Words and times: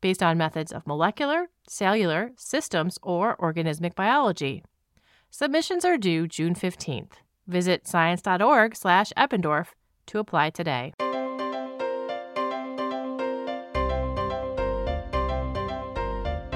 based 0.00 0.22
on 0.22 0.38
methods 0.38 0.72
of 0.72 0.86
molecular, 0.86 1.48
cellular, 1.68 2.32
systems, 2.36 2.98
or 3.02 3.36
organismic 3.36 3.94
biology. 3.94 4.64
Submissions 5.30 5.84
are 5.84 5.98
due 5.98 6.26
June 6.26 6.54
15th. 6.54 7.12
Visit 7.46 7.86
science.org/eppendorf 7.86 9.66
to 10.06 10.18
apply 10.18 10.50
today. 10.50 10.92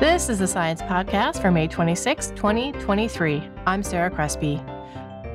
This 0.03 0.29
is 0.29 0.41
the 0.41 0.49
Science 0.49 0.83
Podcast 0.83 1.41
for 1.41 1.53
May 1.53 1.69
26, 1.69 2.33
2023. 2.35 3.49
I'm 3.67 3.85
Sarah 3.85 4.11
Crespi. 4.11 4.61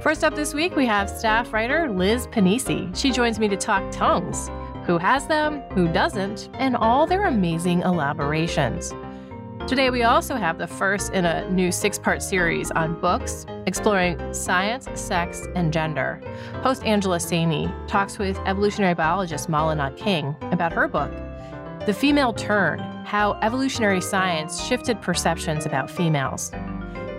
First 0.02 0.26
up 0.26 0.36
this 0.36 0.54
week, 0.54 0.76
we 0.76 0.86
have 0.86 1.10
staff 1.10 1.54
writer 1.54 1.90
Liz 1.90 2.28
Pennisi. 2.28 2.94
She 2.96 3.12
joins 3.12 3.40
me 3.40 3.48
to 3.48 3.56
talk 3.56 3.90
tongues 3.92 4.50
who 4.88 4.98
has 4.98 5.28
them, 5.28 5.62
who 5.74 5.92
doesn't, 5.92 6.50
and 6.54 6.76
all 6.78 7.06
their 7.06 7.26
amazing 7.26 7.82
elaborations. 7.82 8.94
Today, 9.68 9.90
we 9.90 10.04
also 10.04 10.38
have 10.38 10.58
the 10.58 10.66
first 10.66 11.12
in 11.12 11.26
a 11.26 11.48
new 11.52 11.74
six 11.74 12.00
part 12.00 12.24
series 12.24 12.72
on 12.72 12.98
books 13.02 13.46
exploring 13.66 14.34
science, 14.34 14.88
sex, 14.96 15.46
and 15.56 15.74
gender. 15.74 16.22
Host 16.64 16.86
Angela 16.86 17.18
Saini 17.18 17.70
talks 17.86 18.18
with 18.18 18.38
evolutionary 18.46 18.94
biologist 18.94 19.50
Malin 19.50 19.94
King 19.98 20.34
about 20.52 20.72
her 20.72 20.88
book, 20.88 21.12
The 21.86 21.94
Female 21.94 22.32
Turn 22.32 22.80
How 23.06 23.38
Evolutionary 23.42 24.00
Science 24.00 24.66
Shifted 24.66 25.02
Perceptions 25.02 25.66
About 25.66 25.92
Females. 25.92 26.54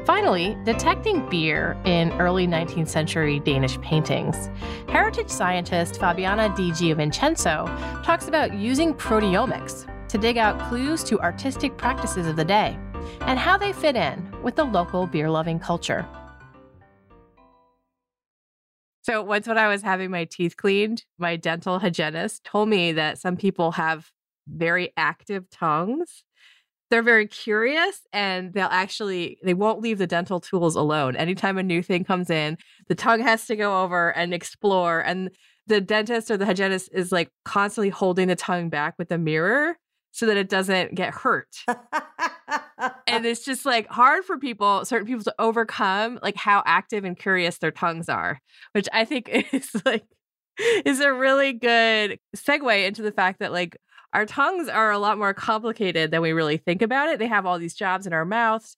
Finally, 0.08 0.56
detecting 0.64 1.28
beer 1.28 1.76
in 1.84 2.10
early 2.12 2.46
19th 2.46 2.88
century 2.88 3.40
Danish 3.40 3.78
paintings. 3.82 4.48
Heritage 4.88 5.28
scientist 5.28 6.00
Fabiana 6.00 6.48
Di 6.56 6.70
Gianvincenzo 6.70 7.66
talks 8.02 8.26
about 8.26 8.54
using 8.54 8.94
proteomics 8.94 9.86
to 10.08 10.16
dig 10.16 10.38
out 10.38 10.58
clues 10.60 11.04
to 11.04 11.20
artistic 11.20 11.76
practices 11.76 12.26
of 12.26 12.36
the 12.36 12.44
day 12.46 12.74
and 13.20 13.38
how 13.38 13.58
they 13.58 13.70
fit 13.70 13.96
in 13.96 14.34
with 14.42 14.56
the 14.56 14.64
local 14.64 15.06
beer 15.06 15.28
loving 15.28 15.58
culture. 15.58 16.08
So, 19.02 19.22
once 19.22 19.46
when 19.46 19.58
I 19.58 19.68
was 19.68 19.82
having 19.82 20.10
my 20.10 20.24
teeth 20.24 20.56
cleaned, 20.56 21.04
my 21.18 21.36
dental 21.36 21.80
hygienist 21.80 22.44
told 22.44 22.70
me 22.70 22.92
that 22.92 23.18
some 23.18 23.36
people 23.36 23.72
have 23.72 24.10
very 24.46 24.90
active 24.96 25.50
tongues 25.50 26.24
they're 26.90 27.02
very 27.02 27.26
curious 27.26 28.00
and 28.12 28.52
they'll 28.52 28.68
actually 28.70 29.38
they 29.44 29.54
won't 29.54 29.80
leave 29.80 29.98
the 29.98 30.06
dental 30.06 30.40
tools 30.40 30.74
alone. 30.74 31.16
Anytime 31.16 31.58
a 31.58 31.62
new 31.62 31.82
thing 31.82 32.04
comes 32.04 32.30
in 32.30 32.56
the 32.88 32.94
tongue 32.94 33.20
has 33.20 33.46
to 33.46 33.56
go 33.56 33.82
over 33.82 34.10
and 34.10 34.32
explore 34.32 35.00
and 35.00 35.30
the 35.66 35.80
dentist 35.80 36.30
or 36.30 36.36
the 36.36 36.46
hygienist 36.46 36.88
is 36.92 37.12
like 37.12 37.30
constantly 37.44 37.90
holding 37.90 38.28
the 38.28 38.36
tongue 38.36 38.70
back 38.70 38.94
with 38.98 39.12
a 39.12 39.18
mirror 39.18 39.76
so 40.12 40.26
that 40.26 40.36
it 40.36 40.48
doesn't 40.48 40.94
get 40.94 41.12
hurt. 41.12 41.48
And 43.06 43.26
it's 43.26 43.44
just 43.44 43.66
like 43.66 43.88
hard 43.88 44.24
for 44.24 44.38
people 44.38 44.84
certain 44.84 45.06
people 45.06 45.24
to 45.24 45.34
overcome 45.38 46.18
like 46.22 46.36
how 46.36 46.62
active 46.64 47.04
and 47.04 47.18
curious 47.18 47.58
their 47.58 47.72
tongues 47.72 48.08
are 48.08 48.38
which 48.72 48.88
i 48.92 49.04
think 49.04 49.28
is 49.52 49.70
like 49.84 50.04
is 50.84 51.00
a 51.00 51.12
really 51.12 51.52
good 51.52 52.18
segue 52.36 52.86
into 52.86 53.02
the 53.02 53.12
fact 53.12 53.40
that 53.40 53.52
like 53.52 53.76
our 54.12 54.26
tongues 54.26 54.68
are 54.68 54.90
a 54.90 54.98
lot 54.98 55.18
more 55.18 55.34
complicated 55.34 56.10
than 56.10 56.22
we 56.22 56.32
really 56.32 56.56
think 56.56 56.82
about 56.82 57.08
it. 57.08 57.18
They 57.18 57.26
have 57.26 57.46
all 57.46 57.58
these 57.58 57.74
jobs 57.74 58.06
in 58.06 58.12
our 58.12 58.24
mouths, 58.24 58.76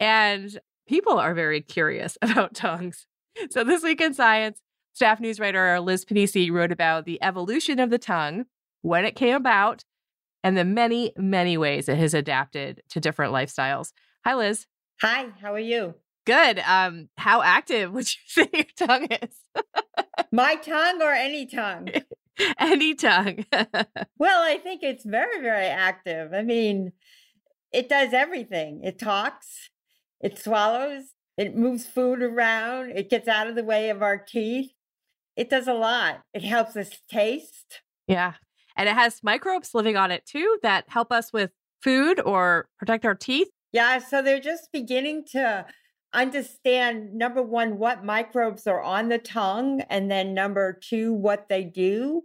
and 0.00 0.58
people 0.88 1.18
are 1.18 1.34
very 1.34 1.60
curious 1.60 2.18
about 2.22 2.54
tongues. 2.54 3.06
So, 3.50 3.64
this 3.64 3.82
week 3.82 4.00
in 4.00 4.14
science, 4.14 4.58
staff 4.92 5.20
news 5.20 5.40
writer 5.40 5.80
Liz 5.80 6.04
Pennisi 6.04 6.50
wrote 6.50 6.72
about 6.72 7.04
the 7.04 7.22
evolution 7.22 7.78
of 7.78 7.90
the 7.90 7.98
tongue, 7.98 8.44
when 8.82 9.04
it 9.04 9.16
came 9.16 9.34
about, 9.34 9.84
and 10.42 10.56
the 10.56 10.64
many, 10.64 11.12
many 11.16 11.56
ways 11.56 11.88
it 11.88 11.98
has 11.98 12.14
adapted 12.14 12.82
to 12.90 13.00
different 13.00 13.32
lifestyles. 13.32 13.92
Hi, 14.24 14.34
Liz. 14.34 14.66
Hi, 15.00 15.26
how 15.40 15.54
are 15.54 15.58
you? 15.58 15.94
Good. 16.26 16.60
Um, 16.60 17.08
how 17.16 17.42
active 17.42 17.92
would 17.94 18.06
you 18.06 18.20
say 18.26 18.48
your 18.52 18.88
tongue 18.88 19.06
is? 19.10 19.36
My 20.30 20.56
tongue 20.56 21.02
or 21.02 21.12
any 21.12 21.46
tongue? 21.46 21.88
any 22.58 22.94
tongue. 22.94 23.44
well, 24.18 24.42
I 24.42 24.58
think 24.62 24.82
it's 24.82 25.04
very, 25.04 25.40
very 25.40 25.66
active. 25.66 26.32
I 26.32 26.42
mean, 26.42 26.92
it 27.72 27.88
does 27.88 28.12
everything. 28.12 28.82
It 28.84 28.98
talks, 28.98 29.70
it 30.20 30.38
swallows, 30.38 31.14
it 31.36 31.56
moves 31.56 31.86
food 31.86 32.22
around, 32.22 32.90
it 32.90 33.10
gets 33.10 33.28
out 33.28 33.46
of 33.46 33.54
the 33.54 33.64
way 33.64 33.90
of 33.90 34.02
our 34.02 34.18
teeth. 34.18 34.70
It 35.36 35.48
does 35.48 35.66
a 35.66 35.74
lot. 35.74 36.20
It 36.34 36.44
helps 36.44 36.76
us 36.76 36.90
taste. 37.10 37.80
Yeah. 38.06 38.34
And 38.76 38.88
it 38.88 38.94
has 38.94 39.20
microbes 39.22 39.70
living 39.74 39.96
on 39.96 40.10
it 40.10 40.26
too 40.26 40.58
that 40.62 40.84
help 40.88 41.10
us 41.10 41.32
with 41.32 41.50
food 41.82 42.20
or 42.20 42.68
protect 42.78 43.06
our 43.06 43.14
teeth. 43.14 43.48
Yeah. 43.72 43.98
So 43.98 44.20
they're 44.20 44.40
just 44.40 44.68
beginning 44.72 45.24
to 45.32 45.64
understand 46.12 47.14
number 47.14 47.42
one, 47.42 47.78
what 47.78 48.04
microbes 48.04 48.66
are 48.66 48.82
on 48.82 49.08
the 49.08 49.18
tongue, 49.18 49.80
and 49.88 50.10
then 50.10 50.34
number 50.34 50.72
two, 50.72 51.12
what 51.12 51.48
they 51.48 51.64
do. 51.64 52.22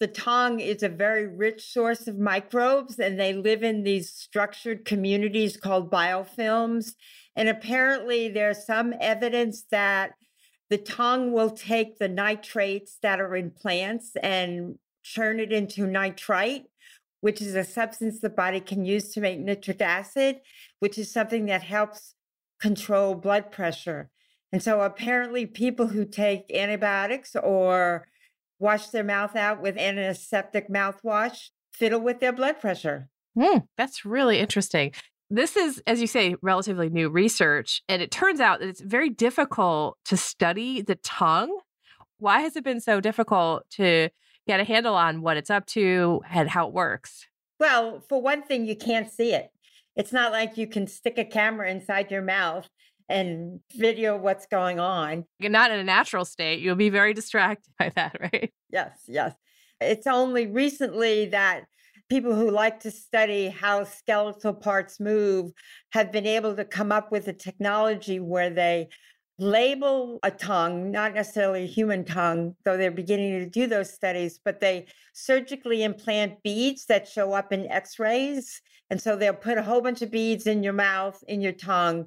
The 0.00 0.06
tongue 0.06 0.60
is 0.60 0.82
a 0.82 0.88
very 0.88 1.26
rich 1.26 1.72
source 1.72 2.06
of 2.06 2.18
microbes, 2.18 2.98
and 2.98 3.18
they 3.18 3.32
live 3.32 3.62
in 3.62 3.82
these 3.82 4.12
structured 4.12 4.84
communities 4.84 5.56
called 5.56 5.90
biofilms. 5.90 6.92
And 7.34 7.48
apparently, 7.48 8.28
there's 8.28 8.64
some 8.64 8.94
evidence 9.00 9.64
that 9.70 10.12
the 10.70 10.78
tongue 10.78 11.32
will 11.32 11.50
take 11.50 11.98
the 11.98 12.08
nitrates 12.08 12.98
that 13.02 13.20
are 13.20 13.34
in 13.34 13.50
plants 13.50 14.12
and 14.22 14.78
turn 15.14 15.40
it 15.40 15.52
into 15.52 15.86
nitrite, 15.86 16.64
which 17.20 17.40
is 17.40 17.54
a 17.54 17.64
substance 17.64 18.20
the 18.20 18.28
body 18.28 18.60
can 18.60 18.84
use 18.84 19.12
to 19.12 19.20
make 19.20 19.40
nitric 19.40 19.80
acid, 19.80 20.40
which 20.78 20.98
is 20.98 21.10
something 21.10 21.46
that 21.46 21.62
helps 21.62 22.14
control 22.60 23.14
blood 23.14 23.50
pressure. 23.50 24.10
And 24.52 24.62
so 24.62 24.80
apparently, 24.80 25.46
people 25.46 25.88
who 25.88 26.04
take 26.04 26.50
antibiotics 26.52 27.36
or 27.36 28.06
wash 28.58 28.88
their 28.88 29.04
mouth 29.04 29.36
out 29.36 29.60
with 29.60 29.76
antiseptic 29.76 30.68
mouthwash 30.68 31.50
fiddle 31.72 32.00
with 32.00 32.20
their 32.20 32.32
blood 32.32 32.60
pressure. 32.60 33.08
Mm, 33.36 33.66
that's 33.76 34.04
really 34.04 34.38
interesting. 34.38 34.92
This 35.30 35.56
is, 35.56 35.82
as 35.86 36.00
you 36.00 36.06
say, 36.06 36.36
relatively 36.40 36.88
new 36.88 37.10
research. 37.10 37.82
And 37.88 38.00
it 38.00 38.10
turns 38.10 38.40
out 38.40 38.60
that 38.60 38.68
it's 38.68 38.80
very 38.80 39.10
difficult 39.10 39.98
to 40.06 40.16
study 40.16 40.80
the 40.80 40.96
tongue. 40.96 41.60
Why 42.18 42.40
has 42.40 42.56
it 42.56 42.64
been 42.64 42.80
so 42.80 43.00
difficult 43.00 43.68
to 43.72 44.08
get 44.46 44.60
a 44.60 44.64
handle 44.64 44.94
on 44.94 45.20
what 45.20 45.36
it's 45.36 45.50
up 45.50 45.66
to 45.66 46.22
and 46.30 46.48
how 46.48 46.66
it 46.68 46.72
works? 46.72 47.26
Well, 47.60 48.02
for 48.08 48.22
one 48.22 48.42
thing, 48.42 48.66
you 48.66 48.76
can't 48.76 49.10
see 49.10 49.34
it. 49.34 49.50
It's 49.98 50.12
not 50.12 50.30
like 50.30 50.56
you 50.56 50.68
can 50.68 50.86
stick 50.86 51.18
a 51.18 51.24
camera 51.24 51.68
inside 51.68 52.12
your 52.12 52.22
mouth 52.22 52.68
and 53.08 53.58
video 53.74 54.16
what's 54.16 54.46
going 54.46 54.78
on. 54.78 55.24
You're 55.40 55.50
not 55.50 55.72
in 55.72 55.80
a 55.80 55.84
natural 55.84 56.24
state. 56.24 56.60
You'll 56.60 56.76
be 56.76 56.88
very 56.88 57.12
distracted 57.12 57.72
by 57.78 57.90
that, 57.96 58.16
right? 58.20 58.52
Yes, 58.70 59.02
yes. 59.08 59.34
It's 59.80 60.06
only 60.06 60.46
recently 60.46 61.26
that 61.26 61.64
people 62.08 62.34
who 62.34 62.50
like 62.50 62.80
to 62.80 62.92
study 62.92 63.48
how 63.48 63.82
skeletal 63.84 64.54
parts 64.54 65.00
move 65.00 65.50
have 65.92 66.12
been 66.12 66.26
able 66.26 66.54
to 66.54 66.64
come 66.64 66.92
up 66.92 67.10
with 67.10 67.26
a 67.26 67.32
technology 67.32 68.20
where 68.20 68.50
they 68.50 68.88
label 69.38 70.18
a 70.22 70.30
tongue, 70.30 70.90
not 70.90 71.14
necessarily 71.14 71.64
a 71.64 71.66
human 71.66 72.04
tongue, 72.04 72.56
though 72.64 72.76
they're 72.76 72.90
beginning 72.90 73.38
to 73.38 73.46
do 73.46 73.66
those 73.66 73.92
studies, 73.92 74.40
but 74.44 74.60
they 74.60 74.86
surgically 75.12 75.84
implant 75.84 76.42
beads 76.42 76.86
that 76.86 77.06
show 77.06 77.32
up 77.32 77.52
in 77.52 77.70
x 77.70 77.98
rays. 77.98 78.60
And 78.90 79.00
so 79.00 79.16
they'll 79.16 79.34
put 79.34 79.58
a 79.58 79.62
whole 79.62 79.80
bunch 79.80 80.02
of 80.02 80.10
beads 80.10 80.46
in 80.46 80.62
your 80.62 80.72
mouth, 80.72 81.22
in 81.28 81.40
your 81.40 81.52
tongue, 81.52 82.06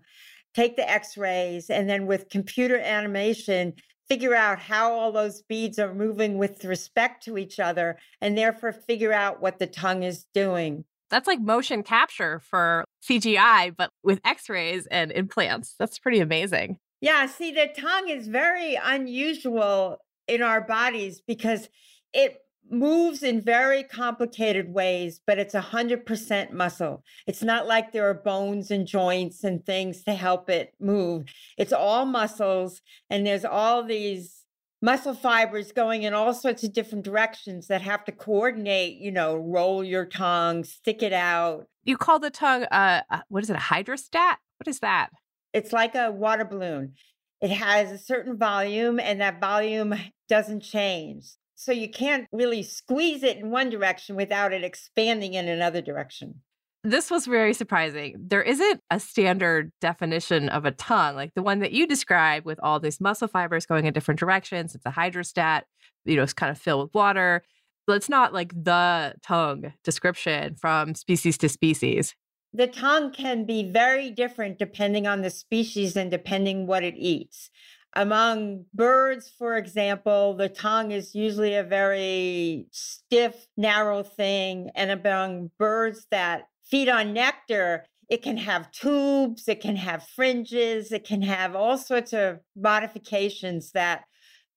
take 0.54 0.76
the 0.76 0.90
x 0.90 1.18
rays, 1.18 1.70
and 1.70 1.90
then 1.90 2.06
with 2.06 2.30
computer 2.30 2.78
animation, 2.78 3.74
figure 4.10 4.36
out 4.36 4.60
how 4.60 4.92
all 4.92 5.12
those 5.12 5.42
beads 5.44 5.80
are 5.80 5.94
moving 5.94 6.38
with 6.38 6.66
respect 6.66 7.24
to 7.24 7.38
each 7.38 7.60
other, 7.60 7.98
and 8.20 8.38
therefore 8.38 8.74
figure 8.74 9.14
out 9.14 9.42
what 9.42 9.58
the 9.58 9.68
tongue 9.68 10.04
is 10.04 10.26
doing. 10.34 10.84
That's 11.10 11.28
like 11.28 11.40
motion 11.40 11.84
capture 11.84 12.40
for 12.40 12.84
CGI, 13.08 13.74
but 13.76 13.92
with 14.04 14.20
x 14.26 14.50
rays 14.50 14.86
and 14.88 15.12
implants. 15.12 15.76
That's 15.78 16.00
pretty 16.00 16.20
amazing. 16.20 16.78
Yeah, 17.02 17.26
see, 17.26 17.52
the 17.52 17.68
tongue 17.76 18.10
is 18.10 18.28
very 18.28 18.76
unusual 18.76 19.98
in 20.28 20.44
our 20.44 20.62
bodies 20.62 21.20
because 21.28 21.68
it 22.14 22.38
moves 22.70 23.24
in 23.24 23.42
very 23.42 23.84
complicated 23.84 24.72
ways, 24.72 25.20
but 25.26 25.40
it's 25.40 25.56
100% 25.56 26.52
muscle. 26.52 27.04
It's 27.28 27.44
not 27.44 27.68
like 27.68 27.92
there 27.92 28.10
are 28.10 28.14
bones 28.14 28.72
and 28.72 28.86
joints 28.88 29.44
and 29.44 29.66
things 29.66 30.04
to 30.04 30.14
help 30.14 30.50
it 30.50 30.74
move. 30.80 31.26
It's 31.58 31.74
all 31.74 32.06
muscles, 32.06 32.82
and 33.10 33.26
there's 33.26 33.46
all 33.46 33.84
these 33.84 34.38
muscle 34.82 35.14
fibers 35.14 35.72
going 35.72 36.04
in 36.04 36.14
all 36.14 36.34
sorts 36.34 36.64
of 36.64 36.74
different 36.74 37.04
directions 37.04 37.68
that 37.68 37.82
have 37.82 38.04
to 38.06 38.12
coordinate, 38.12 38.98
you 38.98 39.12
know, 39.12 39.36
roll 39.36 39.84
your 39.84 40.06
tongue, 40.06 40.64
stick 40.64 41.04
it 41.04 41.14
out. 41.14 41.66
You 41.84 41.98
call 41.98 42.20
the 42.20 42.32
tongue, 42.32 42.64
uh, 42.66 43.02
what 43.30 43.44
is 43.44 43.50
it, 43.50 43.56
a 43.56 43.60
hydrostat? 43.60 44.36
What 44.58 44.68
is 44.68 44.80
that? 44.80 45.10
It's 45.54 45.74
like 45.74 45.96
a 45.96 46.12
water 46.12 46.46
balloon. 46.46 46.94
It 47.42 47.52
has 47.52 47.92
a 47.92 47.98
certain 47.98 48.38
volume, 48.38 49.00
and 49.00 49.22
that 49.22 49.40
volume 49.40 49.96
doesn't 50.30 50.62
change. 50.62 51.26
So 51.56 51.72
you 51.72 51.90
can't 51.90 52.28
really 52.32 52.64
squeeze 52.64 53.22
it 53.22 53.38
in 53.38 53.52
one 53.52 53.70
direction 53.70 54.16
without 54.16 54.54
it 54.54 54.64
expanding 54.64 55.36
in 55.36 55.48
another 55.48 55.82
direction. 55.82 56.42
This 56.84 57.12
was 57.12 57.28
very 57.28 57.54
surprising. 57.54 58.16
There 58.18 58.42
isn't 58.42 58.82
a 58.90 59.00
standard 59.00 59.72
definition 59.82 60.50
of 60.50 60.66
a 60.66 60.72
tongue, 60.72 61.16
like 61.16 61.36
the 61.36 61.44
one 61.44 61.60
that 61.60 61.74
you 61.74 61.86
described 61.86 62.48
with 62.48 62.60
all 62.64 62.80
these 62.80 63.00
muscle 63.00 63.28
fibers 63.28 63.68
going 63.68 63.86
in 63.86 63.94
different 63.94 64.20
directions. 64.20 64.74
It's 64.74 64.86
a 64.88 64.92
hydrostat, 64.92 65.64
you 66.06 66.16
know, 66.16 66.24
it's 66.24 66.34
kind 66.34 66.50
of 66.50 66.58
filled 66.58 66.88
with 66.88 66.94
water. 66.96 67.44
But 67.86 67.98
it's 67.98 68.10
not 68.10 68.34
like 68.34 68.52
the 68.52 69.14
tongue 69.22 69.74
description 69.84 70.56
from 70.56 70.96
species 70.96 71.38
to 71.40 71.50
species 71.50 72.16
the 72.54 72.68
tongue 72.68 73.12
can 73.12 73.46
be 73.46 73.64
very 73.64 74.12
different 74.12 74.60
depending 74.60 75.08
on 75.08 75.22
the 75.22 75.30
species 75.30 75.96
and 75.96 76.12
depending 76.12 76.68
what 76.68 76.84
it 76.84 76.96
eats. 76.98 77.50
Among 77.94 78.66
birds, 78.74 79.30
for 79.38 79.58
example, 79.58 80.34
the 80.34 80.48
tongue 80.50 80.92
is 80.92 81.14
usually 81.14 81.56
a 81.56 81.64
very 81.64 82.68
stiff, 82.72 83.48
narrow 83.58 84.04
thing. 84.04 84.70
And 84.76 84.92
among 84.92 85.52
birds 85.58 86.08
that 86.10 86.44
feed 86.64 86.88
on 86.88 87.14
nectar, 87.14 87.86
it 88.10 88.22
can 88.22 88.38
have 88.38 88.72
tubes, 88.72 89.48
it 89.48 89.62
can 89.62 89.76
have 89.76 90.08
fringes, 90.08 90.92
it 90.92 91.06
can 91.06 91.22
have 91.22 91.56
all 91.56 91.78
sorts 91.78 92.14
of 92.14 92.40
modifications 92.56 93.72
that 93.72 94.04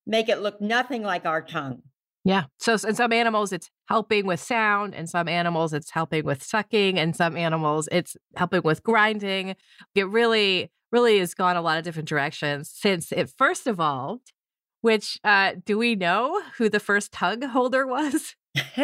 make 0.07 0.29
it 0.29 0.41
look 0.41 0.61
nothing 0.61 1.03
like 1.03 1.27
our 1.27 1.43
tongue. 1.43 1.83
Yeah. 2.25 2.45
So 2.59 2.73
in 2.73 2.95
some 2.95 3.13
animals, 3.13 3.53
it's 3.53 3.71
helping 3.89 4.27
with 4.27 4.41
sound, 4.41 4.95
and 4.95 5.09
some 5.09 5.29
animals, 5.29 5.73
it's 5.73 5.91
helping 5.91 6.25
with 6.25 6.43
sucking, 6.43 6.99
and 6.99 7.15
some 7.15 7.37
animals, 7.37 7.89
it's 7.93 8.17
helping 8.37 8.63
with 8.63 8.83
grinding. 8.83 9.57
It 9.95 10.09
really, 10.09 10.71
really 10.91 11.19
has 11.19 11.35
gone 11.35 11.57
a 11.57 11.63
lot 11.63 11.79
of 11.79 11.85
different 11.85 12.09
directions 12.09 12.71
since 12.73 13.13
it 13.13 13.31
first 13.31 13.67
evolved. 13.67 14.33
Which 14.81 15.19
uh, 15.25 15.53
do 15.65 15.79
we 15.79 15.95
know 15.95 16.43
who 16.59 16.69
the 16.69 16.79
first 16.79 17.11
tongue 17.11 17.41
holder 17.41 17.87
was? 17.87 18.35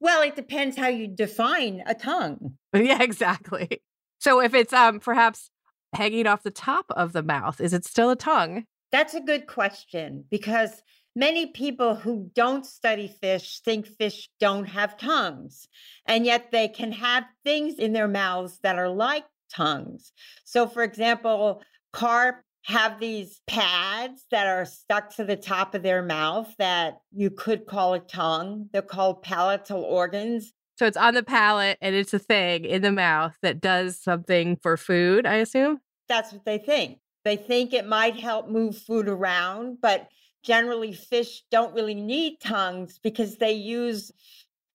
well, 0.00 0.22
it 0.22 0.34
depends 0.36 0.76
how 0.76 0.88
you 0.88 1.06
define 1.06 1.82
a 1.86 1.94
tongue. 1.94 2.54
Yeah, 2.74 3.02
exactly. 3.02 3.82
So 4.18 4.40
if 4.40 4.54
it's 4.54 4.72
um 4.72 4.98
perhaps 4.98 5.50
hanging 5.94 6.26
off 6.26 6.42
the 6.42 6.50
top 6.50 6.86
of 6.90 7.12
the 7.12 7.22
mouth, 7.22 7.60
is 7.60 7.74
it 7.74 7.84
still 7.84 8.10
a 8.10 8.16
tongue? 8.16 8.64
That's 8.90 9.14
a 9.14 9.20
good 9.20 9.46
question 9.46 10.24
because 10.30 10.82
Many 11.14 11.46
people 11.46 11.94
who 11.94 12.30
don't 12.34 12.64
study 12.64 13.14
fish 13.20 13.60
think 13.60 13.86
fish 13.86 14.30
don't 14.40 14.64
have 14.64 14.96
tongues, 14.96 15.68
and 16.06 16.24
yet 16.24 16.50
they 16.50 16.68
can 16.68 16.92
have 16.92 17.24
things 17.44 17.78
in 17.78 17.92
their 17.92 18.08
mouths 18.08 18.58
that 18.62 18.78
are 18.78 18.88
like 18.88 19.24
tongues. 19.54 20.12
So, 20.44 20.66
for 20.66 20.82
example, 20.82 21.62
carp 21.92 22.42
have 22.64 22.98
these 23.00 23.40
pads 23.46 24.24
that 24.30 24.46
are 24.46 24.64
stuck 24.64 25.14
to 25.16 25.24
the 25.24 25.36
top 25.36 25.74
of 25.74 25.82
their 25.82 26.02
mouth 26.02 26.54
that 26.58 26.98
you 27.12 27.28
could 27.28 27.66
call 27.66 27.94
a 27.94 27.98
tongue. 27.98 28.68
They're 28.72 28.82
called 28.82 29.22
palatal 29.22 29.82
organs. 29.82 30.52
So 30.78 30.86
it's 30.86 30.96
on 30.96 31.14
the 31.14 31.22
palate 31.22 31.78
and 31.82 31.94
it's 31.94 32.14
a 32.14 32.18
thing 32.18 32.64
in 32.64 32.82
the 32.82 32.92
mouth 32.92 33.36
that 33.42 33.60
does 33.60 34.00
something 34.00 34.56
for 34.62 34.76
food, 34.76 35.26
I 35.26 35.36
assume? 35.36 35.80
That's 36.08 36.32
what 36.32 36.44
they 36.44 36.58
think. 36.58 36.98
They 37.24 37.36
think 37.36 37.72
it 37.72 37.86
might 37.86 38.18
help 38.18 38.48
move 38.48 38.78
food 38.78 39.08
around, 39.08 39.78
but 39.80 40.08
generally 40.42 40.92
fish 40.92 41.42
don't 41.50 41.74
really 41.74 41.94
need 41.94 42.40
tongues 42.40 42.98
because 43.02 43.36
they 43.36 43.52
use 43.52 44.12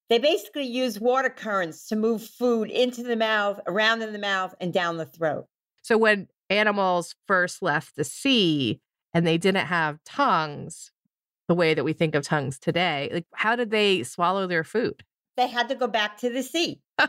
they 0.09 0.19
basically 0.19 0.65
use 0.65 0.99
water 0.99 1.29
currents 1.29 1.87
to 1.89 1.95
move 1.95 2.23
food 2.23 2.69
into 2.69 3.03
the 3.03 3.17
mouth, 3.17 3.59
around 3.67 4.01
in 4.01 4.13
the 4.13 4.19
mouth, 4.19 4.55
and 4.61 4.71
down 4.71 4.95
the 4.95 5.05
throat. 5.05 5.47
So 5.81 5.97
when 5.97 6.27
animals 6.49 7.15
first 7.27 7.61
left 7.61 7.97
the 7.97 8.05
sea 8.05 8.79
and 9.13 9.27
they 9.27 9.37
didn't 9.37 9.65
have 9.65 9.99
tongues, 10.05 10.91
the 11.49 11.55
way 11.55 11.73
that 11.73 11.83
we 11.83 11.93
think 11.93 12.15
of 12.15 12.23
tongues 12.23 12.57
today, 12.57 13.09
like 13.11 13.25
how 13.33 13.55
did 13.55 13.69
they 13.69 14.03
swallow 14.03 14.47
their 14.47 14.63
food? 14.63 15.03
They 15.35 15.47
had 15.47 15.69
to 15.69 15.75
go 15.75 15.87
back 15.87 16.17
to 16.19 16.29
the 16.29 16.41
sea. 16.41 16.81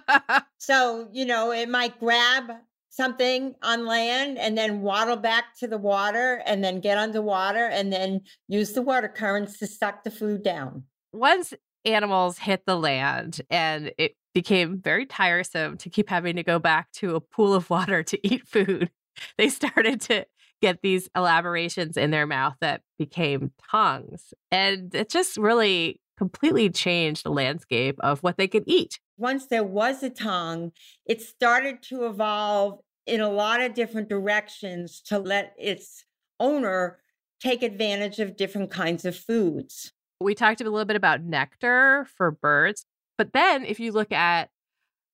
so, 0.58 1.08
you 1.12 1.25
know, 1.25 1.52
it 1.52 1.69
might 1.69 1.99
grab 1.99 2.52
something 2.90 3.55
on 3.62 3.87
land 3.87 4.38
and 4.38 4.56
then 4.56 4.81
waddle 4.81 5.17
back 5.17 5.56
to 5.58 5.67
the 5.67 5.79
water 5.79 6.43
and 6.46 6.62
then 6.62 6.81
get 6.81 6.99
underwater 6.99 7.67
and 7.67 7.93
then 7.93 8.20
use 8.49 8.73
the 8.73 8.82
water 8.82 9.08
currents 9.08 9.58
to 9.58 9.67
suck 9.67 10.05
the 10.05 10.11
food 10.11 10.43
down. 10.43 10.85
Once 11.12 11.55
animals 11.85 12.38
hit 12.38 12.64
the 12.67 12.76
land 12.76 13.40
and 13.50 13.93
it 13.99 14.17
became 14.35 14.81
very 14.81 15.06
tiresome 15.06 15.76
to 15.79 15.90
keep 15.90 16.08
having 16.08 16.37
to 16.37 16.43
go 16.43 16.58
back 16.58 16.90
to 16.93 17.17
a 17.17 17.20
pool 17.20 17.55
of 17.55 17.70
water 17.70 18.02
to 18.02 18.26
eat 18.26 18.46
food, 18.46 18.91
they 19.37 19.49
started 19.49 20.00
to 20.00 20.25
get 20.61 20.82
these 20.82 21.08
elaborations 21.14 21.96
in 21.96 22.11
their 22.11 22.26
mouth 22.26 22.55
that 22.61 22.82
became 22.99 23.52
tongues. 23.70 24.34
And 24.50 24.93
it 24.94 25.08
just 25.08 25.37
really 25.37 26.00
completely 26.17 26.69
changed 26.69 27.25
the 27.25 27.31
landscape 27.31 27.96
of 28.00 28.23
what 28.25 28.37
they 28.37 28.49
could 28.49 28.64
eat 28.67 28.99
once 29.19 29.47
there 29.47 29.65
was 29.65 30.03
a 30.03 30.11
tongue, 30.11 30.73
it 31.05 31.20
started 31.20 31.82
to 31.82 32.06
evolve 32.06 32.81
in 33.06 33.20
a 33.20 33.31
lot 33.31 33.60
of 33.60 33.75
different 33.75 34.08
directions 34.08 35.01
to 35.01 35.19
let 35.19 35.55
its 35.58 36.05
owner 36.39 36.98
take 37.41 37.63
advantage 37.63 38.19
of 38.19 38.37
different 38.37 38.70
kinds 38.70 39.05
of 39.05 39.17
foods. 39.17 39.93
We 40.20 40.34
talked 40.34 40.60
a 40.60 40.65
little 40.65 40.84
bit 40.84 40.96
about 40.96 41.22
nectar 41.22 42.06
for 42.17 42.31
birds, 42.31 42.84
but 43.17 43.32
then 43.32 43.65
if 43.65 43.81
you 43.81 43.93
look 43.93 44.13
at 44.13 44.51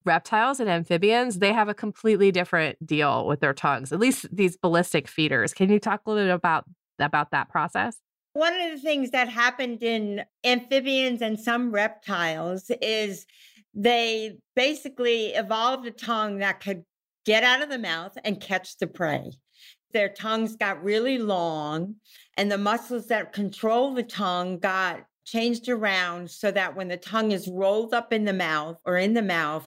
reptiles 0.05 0.61
and 0.61 0.69
amphibians, 0.69 1.39
they 1.39 1.53
have 1.53 1.69
a 1.69 1.75
completely 1.75 2.31
different 2.31 2.85
deal 2.85 3.27
with 3.27 3.41
their 3.41 3.55
tongues, 3.55 3.93
at 3.93 4.01
least 4.01 4.27
these 4.31 4.57
ballistic 4.57 5.09
feeders. 5.09 5.55
Can 5.55 5.71
you 5.71 5.79
talk 5.79 6.03
a 6.05 6.11
little 6.11 6.27
bit 6.27 6.35
about, 6.35 6.65
about 6.99 7.31
that 7.31 7.49
process? 7.49 7.97
One 8.35 8.53
of 8.53 8.73
the 8.73 8.79
things 8.79 9.13
that 9.13 9.29
happened 9.29 9.83
in 9.83 10.25
amphibians 10.43 11.23
and 11.23 11.39
some 11.39 11.71
reptiles 11.71 12.71
is 12.83 13.27
they 13.75 14.39
basically 14.55 15.29
evolved 15.29 15.87
a 15.87 15.91
tongue 15.91 16.39
that 16.39 16.61
could 16.61 16.85
get 17.27 17.43
out 17.43 17.63
of 17.63 17.71
the 17.71 17.79
mouth 17.79 18.17
and 18.25 18.41
catch 18.41 18.79
the 18.79 18.87
prey. 18.87 19.33
Their 19.93 20.09
tongues 20.09 20.57
got 20.57 20.83
really 20.83 21.19
long, 21.19 21.97
and 22.37 22.51
the 22.51 22.59
muscles 22.59 23.09
that 23.09 23.33
control 23.33 23.95
the 23.95 24.03
tongue 24.03 24.59
got 24.59 25.05
changed 25.25 25.69
around 25.69 26.31
so 26.31 26.51
that 26.51 26.77
when 26.77 26.89
the 26.89 26.97
tongue 26.97 27.33
is 27.33 27.49
rolled 27.49 27.95
up 27.95 28.13
in 28.13 28.25
the 28.25 28.33
mouth 28.33 28.79
or 28.85 28.97
in 28.97 29.15
the 29.15 29.23
mouth, 29.23 29.67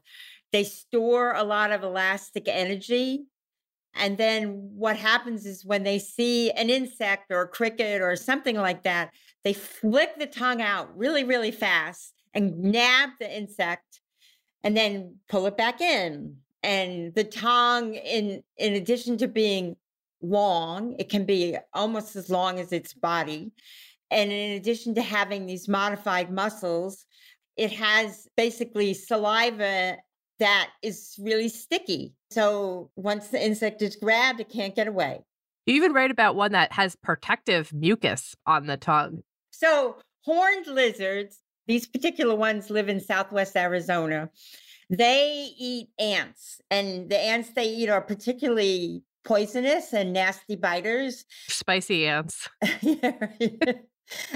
they 0.52 0.64
store 0.64 1.34
a 1.34 1.44
lot 1.44 1.72
of 1.72 1.84
elastic 1.84 2.48
energy. 2.48 3.26
And 3.96 4.18
then 4.18 4.70
what 4.76 4.98
happens 4.98 5.46
is 5.46 5.66
when 5.66 5.84
they 5.84 5.98
see 5.98 6.52
an 6.52 6.70
insect 6.70 7.32
or 7.32 7.42
a 7.42 7.48
cricket 7.48 8.02
or 8.02 8.16
something 8.16 8.56
like 8.56 8.84
that, 8.84 9.12
they 9.44 9.54
flick 9.54 10.20
the 10.20 10.28
tongue 10.28 10.62
out 10.62 10.96
really, 10.96 11.24
really 11.24 11.52
fast 11.52 12.14
and 12.38 12.60
nab 12.62 13.10
the 13.20 13.36
insect 13.36 14.00
and 14.64 14.78
then 14.78 15.16
pull 15.28 15.48
it 15.48 15.58
back 15.58 15.82
in. 15.82 16.38
And 16.62 17.14
the 17.16 17.24
tongue, 17.24 17.96
in 17.96 18.44
in 18.58 18.74
addition 18.74 19.18
to 19.18 19.28
being 19.28 19.76
long, 20.22 20.96
it 21.00 21.10
can 21.10 21.26
be 21.26 21.58
almost 21.74 22.16
as 22.16 22.30
long 22.30 22.60
as 22.60 22.72
its 22.72 22.94
body. 22.94 23.52
And 24.12 24.32
in 24.32 24.52
addition 24.52 24.96
to 24.96 25.02
having 25.02 25.46
these 25.46 25.68
modified 25.68 26.32
muscles, 26.32 27.06
it 27.58 27.72
has 27.72 28.28
basically 28.38 28.94
saliva 28.94 29.98
that 30.40 30.70
is 30.84 31.16
really 31.20 31.50
sticky. 31.50 32.14
So 32.30 32.92
once 32.96 33.30
the 33.30 33.44
insect 33.44 33.82
is 33.82 33.96
grabbed, 33.96 34.40
it 34.40 34.50
can't 34.50 34.76
get 34.76 34.88
away. 34.88 35.22
You 35.66 35.76
even 35.76 35.92
write 35.92 36.12
about 36.12 36.36
one 36.36 36.52
that 36.52 36.72
has 36.74 36.96
protective 36.96 37.74
mucus 37.74 38.36
on 38.46 38.68
the 38.68 38.78
tongue. 38.78 39.24
So, 39.52 39.98
horned 40.22 40.68
lizards, 40.68 41.40
these 41.68 41.88
particular 41.88 42.36
ones 42.36 42.70
live 42.70 42.90
in 42.90 43.00
southwest 43.00 43.56
Arizona. 43.56 44.30
They 44.90 45.50
eat 45.58 45.90
ants, 46.00 46.62
and 46.72 47.10
the 47.10 47.20
ants 47.20 47.50
they 47.50 47.68
eat 47.68 47.90
are 47.90 48.02
particularly 48.02 49.04
poisonous 49.26 49.92
and 49.94 50.14
nasty 50.14 50.56
biters. 50.56 51.26
Spicy 51.50 52.08
ants. 52.08 52.48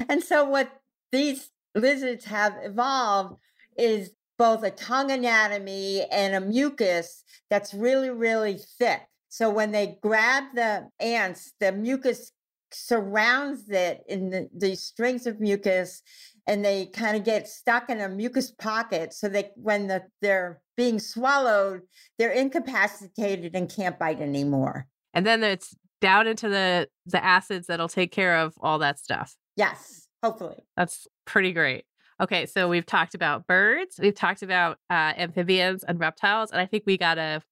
and 0.08 0.22
so, 0.22 0.44
what 0.44 0.70
these 1.10 1.50
lizards 1.74 2.26
have 2.26 2.54
evolved 2.62 3.36
is 3.78 4.10
both 4.38 4.62
a 4.62 4.70
tongue 4.70 5.10
anatomy 5.10 6.04
and 6.10 6.34
a 6.34 6.40
mucus 6.40 7.24
that's 7.48 7.72
really, 7.72 8.10
really 8.10 8.58
thick. 8.78 9.02
So 9.28 9.48
when 9.48 9.72
they 9.72 9.98
grab 10.02 10.44
the 10.54 10.88
ants, 11.00 11.52
the 11.58 11.72
mucus 11.72 12.32
surrounds 12.74 13.68
it 13.68 14.02
in 14.08 14.30
the, 14.30 14.48
the 14.56 14.74
strings 14.74 15.26
of 15.26 15.40
mucus 15.40 16.02
and 16.46 16.64
they 16.64 16.86
kind 16.86 17.16
of 17.16 17.24
get 17.24 17.48
stuck 17.48 17.88
in 17.88 18.00
a 18.00 18.08
mucus 18.08 18.50
pocket 18.50 19.12
so 19.12 19.28
that 19.28 19.52
when 19.56 19.86
the, 19.86 20.02
they're 20.20 20.60
being 20.76 20.98
swallowed, 20.98 21.82
they're 22.18 22.32
incapacitated 22.32 23.54
and 23.54 23.74
can't 23.74 23.98
bite 23.98 24.20
anymore. 24.20 24.86
And 25.14 25.26
then 25.26 25.44
it's 25.44 25.74
down 26.00 26.26
into 26.26 26.48
the 26.48 26.88
the 27.06 27.22
acids 27.24 27.68
that'll 27.68 27.88
take 27.88 28.12
care 28.12 28.36
of 28.38 28.54
all 28.60 28.78
that 28.80 28.98
stuff. 28.98 29.36
Yes, 29.56 30.08
hopefully. 30.22 30.56
That's 30.76 31.06
pretty 31.26 31.52
great. 31.52 31.84
Okay, 32.20 32.46
so 32.46 32.68
we've 32.68 32.86
talked 32.86 33.14
about 33.14 33.46
birds, 33.46 33.98
we've 34.00 34.14
talked 34.14 34.42
about 34.42 34.78
uh, 34.90 35.12
amphibians 35.16 35.84
and 35.84 35.98
reptiles, 35.98 36.50
and 36.50 36.60
I 36.60 36.66
think 36.66 36.84
we 36.86 36.98
gotta 36.98 37.42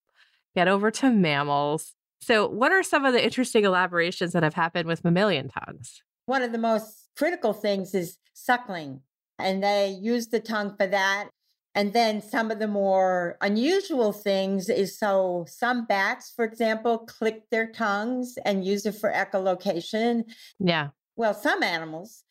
get 0.54 0.68
over 0.68 0.90
to 0.90 1.10
mammals. 1.10 1.94
So, 2.20 2.46
what 2.46 2.70
are 2.72 2.82
some 2.82 3.04
of 3.04 3.12
the 3.12 3.24
interesting 3.24 3.64
elaborations 3.64 4.32
that 4.32 4.42
have 4.42 4.54
happened 4.54 4.86
with 4.86 5.04
mammalian 5.04 5.48
tongues? 5.48 6.02
One 6.26 6.42
of 6.42 6.52
the 6.52 6.58
most 6.58 7.08
critical 7.16 7.52
things 7.52 7.94
is 7.94 8.18
suckling, 8.34 9.00
and 9.38 9.62
they 9.62 9.88
use 9.88 10.28
the 10.28 10.40
tongue 10.40 10.76
for 10.76 10.86
that. 10.86 11.30
And 11.74 11.92
then 11.92 12.20
some 12.20 12.50
of 12.50 12.58
the 12.58 12.66
more 12.66 13.38
unusual 13.40 14.12
things 14.12 14.68
is 14.68 14.98
so 14.98 15.46
some 15.48 15.86
bats, 15.86 16.32
for 16.34 16.44
example, 16.44 16.98
click 16.98 17.44
their 17.50 17.70
tongues 17.70 18.34
and 18.44 18.64
use 18.64 18.86
it 18.86 18.96
for 18.96 19.10
echolocation. 19.10 20.24
Yeah. 20.58 20.88
Well, 21.14 21.32
some 21.32 21.62
animals, 21.62 22.24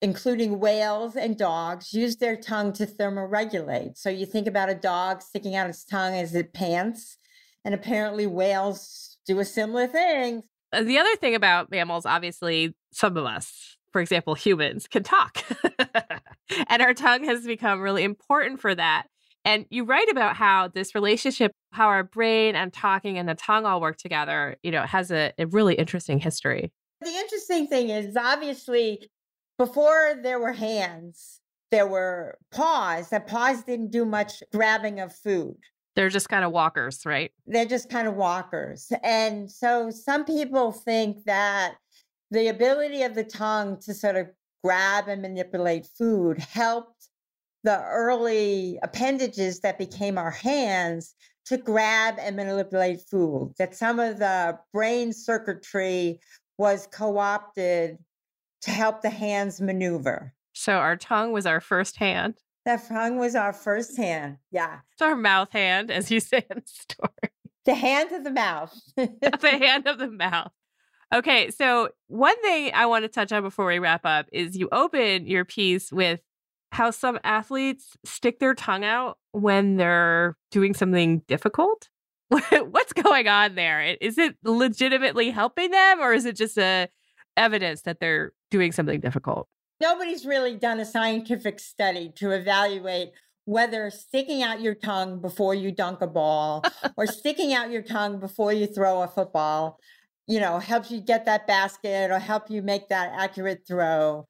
including 0.00 0.60
whales 0.60 1.16
and 1.16 1.36
dogs, 1.36 1.92
use 1.92 2.16
their 2.16 2.36
tongue 2.36 2.72
to 2.74 2.86
thermoregulate. 2.86 3.98
So 3.98 4.10
you 4.10 4.26
think 4.26 4.46
about 4.46 4.70
a 4.70 4.74
dog 4.74 5.22
sticking 5.22 5.56
out 5.56 5.68
its 5.68 5.84
tongue 5.84 6.14
as 6.14 6.34
it 6.34 6.52
pants, 6.52 7.18
and 7.64 7.74
apparently 7.74 8.26
whales 8.28 9.13
do 9.26 9.38
a 9.38 9.44
similar 9.44 9.86
thing. 9.86 10.42
Uh, 10.72 10.82
the 10.82 10.98
other 10.98 11.14
thing 11.16 11.34
about 11.34 11.70
mammals, 11.70 12.06
obviously, 12.06 12.74
some 12.92 13.16
of 13.16 13.24
us, 13.24 13.76
for 13.92 14.00
example, 14.00 14.34
humans, 14.34 14.86
can 14.86 15.02
talk. 15.02 15.42
and 16.68 16.82
our 16.82 16.94
tongue 16.94 17.24
has 17.24 17.46
become 17.46 17.80
really 17.80 18.02
important 18.02 18.60
for 18.60 18.74
that. 18.74 19.06
And 19.44 19.66
you 19.70 19.84
write 19.84 20.10
about 20.10 20.36
how 20.36 20.68
this 20.68 20.94
relationship, 20.94 21.52
how 21.70 21.88
our 21.88 22.02
brain 22.02 22.56
and 22.56 22.72
talking 22.72 23.18
and 23.18 23.28
the 23.28 23.34
tongue 23.34 23.66
all 23.66 23.80
work 23.80 23.98
together, 23.98 24.56
you 24.62 24.70
know, 24.70 24.82
has 24.82 25.10
a, 25.10 25.32
a 25.38 25.46
really 25.46 25.74
interesting 25.74 26.18
history. 26.18 26.72
The 27.02 27.10
interesting 27.10 27.66
thing 27.66 27.90
is 27.90 28.16
obviously 28.16 29.10
before 29.58 30.14
there 30.22 30.40
were 30.40 30.52
hands, 30.52 31.40
there 31.70 31.86
were 31.86 32.38
paws. 32.50 33.10
That 33.10 33.26
paws 33.26 33.62
didn't 33.64 33.90
do 33.90 34.04
much 34.04 34.42
grabbing 34.52 35.00
of 35.00 35.14
food. 35.14 35.56
They're 35.96 36.08
just 36.08 36.28
kind 36.28 36.44
of 36.44 36.52
walkers, 36.52 37.06
right? 37.06 37.30
They're 37.46 37.66
just 37.66 37.88
kind 37.88 38.08
of 38.08 38.14
walkers. 38.14 38.92
And 39.02 39.50
so 39.50 39.90
some 39.90 40.24
people 40.24 40.72
think 40.72 41.24
that 41.24 41.76
the 42.30 42.48
ability 42.48 43.02
of 43.02 43.14
the 43.14 43.24
tongue 43.24 43.78
to 43.80 43.94
sort 43.94 44.16
of 44.16 44.28
grab 44.64 45.08
and 45.08 45.22
manipulate 45.22 45.86
food 45.86 46.38
helped 46.38 47.08
the 47.62 47.82
early 47.84 48.78
appendages 48.82 49.60
that 49.60 49.78
became 49.78 50.18
our 50.18 50.30
hands 50.30 51.14
to 51.46 51.56
grab 51.56 52.16
and 52.18 52.36
manipulate 52.36 53.00
food, 53.10 53.52
that 53.58 53.74
some 53.74 53.98
of 53.98 54.18
the 54.18 54.58
brain 54.72 55.12
circuitry 55.12 56.20
was 56.58 56.88
co 56.92 57.18
opted 57.18 57.98
to 58.62 58.70
help 58.70 59.02
the 59.02 59.10
hands 59.10 59.60
maneuver. 59.60 60.32
So 60.54 60.74
our 60.74 60.96
tongue 60.96 61.32
was 61.32 61.46
our 61.46 61.60
first 61.60 61.96
hand. 61.96 62.34
The 62.64 62.80
tongue 62.88 63.18
was 63.18 63.34
our 63.34 63.52
first 63.52 63.96
hand. 63.96 64.38
Yeah. 64.50 64.78
It's 64.92 65.02
our 65.02 65.16
mouth 65.16 65.52
hand, 65.52 65.90
as 65.90 66.10
you 66.10 66.20
say 66.20 66.44
in 66.50 66.56
the 66.56 66.62
story. 66.64 67.30
The 67.64 67.74
hand 67.74 68.12
of 68.12 68.24
the 68.24 68.30
mouth. 68.30 68.74
the 68.96 69.38
hand 69.42 69.86
of 69.86 69.98
the 69.98 70.10
mouth. 70.10 70.52
Okay, 71.14 71.50
so 71.50 71.90
one 72.08 72.40
thing 72.42 72.72
I 72.74 72.86
want 72.86 73.04
to 73.04 73.08
touch 73.08 73.30
on 73.32 73.42
before 73.42 73.66
we 73.66 73.78
wrap 73.78 74.04
up 74.04 74.26
is 74.32 74.56
you 74.56 74.68
open 74.72 75.26
your 75.26 75.44
piece 75.44 75.92
with 75.92 76.20
how 76.72 76.90
some 76.90 77.20
athletes 77.22 77.96
stick 78.04 78.40
their 78.40 78.54
tongue 78.54 78.84
out 78.84 79.18
when 79.32 79.76
they're 79.76 80.36
doing 80.50 80.74
something 80.74 81.20
difficult. 81.28 81.88
What's 82.30 82.92
going 82.92 83.28
on 83.28 83.54
there? 83.54 83.96
Is 84.00 84.18
it 84.18 84.36
legitimately 84.42 85.30
helping 85.30 85.70
them 85.70 86.00
or 86.00 86.12
is 86.12 86.24
it 86.24 86.36
just 86.36 86.58
a 86.58 86.88
evidence 87.36 87.82
that 87.82 88.00
they're 88.00 88.32
doing 88.50 88.72
something 88.72 88.98
difficult? 88.98 89.48
Nobody's 89.80 90.24
really 90.24 90.56
done 90.56 90.80
a 90.80 90.84
scientific 90.84 91.60
study 91.60 92.12
to 92.16 92.30
evaluate 92.30 93.12
whether 93.44 93.90
sticking 93.90 94.42
out 94.42 94.60
your 94.60 94.74
tongue 94.74 95.20
before 95.20 95.54
you 95.54 95.70
dunk 95.70 96.00
a 96.00 96.06
ball 96.06 96.64
or 96.96 97.06
sticking 97.06 97.52
out 97.52 97.70
your 97.70 97.82
tongue 97.82 98.18
before 98.18 98.52
you 98.52 98.66
throw 98.66 99.02
a 99.02 99.08
football 99.08 99.78
you 100.26 100.40
know, 100.40 100.58
helps 100.58 100.90
you 100.90 101.00
get 101.00 101.26
that 101.26 101.46
basket 101.46 102.10
or 102.10 102.18
help 102.18 102.50
you 102.50 102.62
make 102.62 102.88
that 102.88 103.12
accurate 103.14 103.62
throw. 103.66 104.26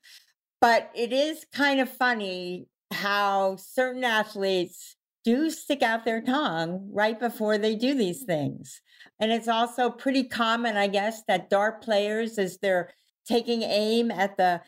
But 0.60 0.90
it 0.94 1.12
is 1.12 1.46
kind 1.52 1.80
of 1.80 1.88
funny 1.88 2.66
how 2.92 3.56
certain 3.56 4.04
athletes 4.04 4.96
do 5.24 5.50
stick 5.50 5.82
out 5.82 6.04
their 6.04 6.20
tongue 6.20 6.90
right 6.92 7.18
before 7.18 7.58
they 7.58 7.74
do 7.76 7.94
these 7.94 8.24
things. 8.24 8.80
And 9.20 9.30
it's 9.30 9.48
also 9.48 9.90
pretty 9.90 10.24
common, 10.24 10.76
I 10.76 10.86
guess, 10.88 11.22
that 11.28 11.48
dart 11.48 11.82
players, 11.82 12.38
as 12.38 12.58
they're 12.58 12.92
taking 13.26 13.62
aim 13.62 14.10
at 14.10 14.36
the 14.36 14.60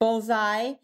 bullseye, 0.00 0.74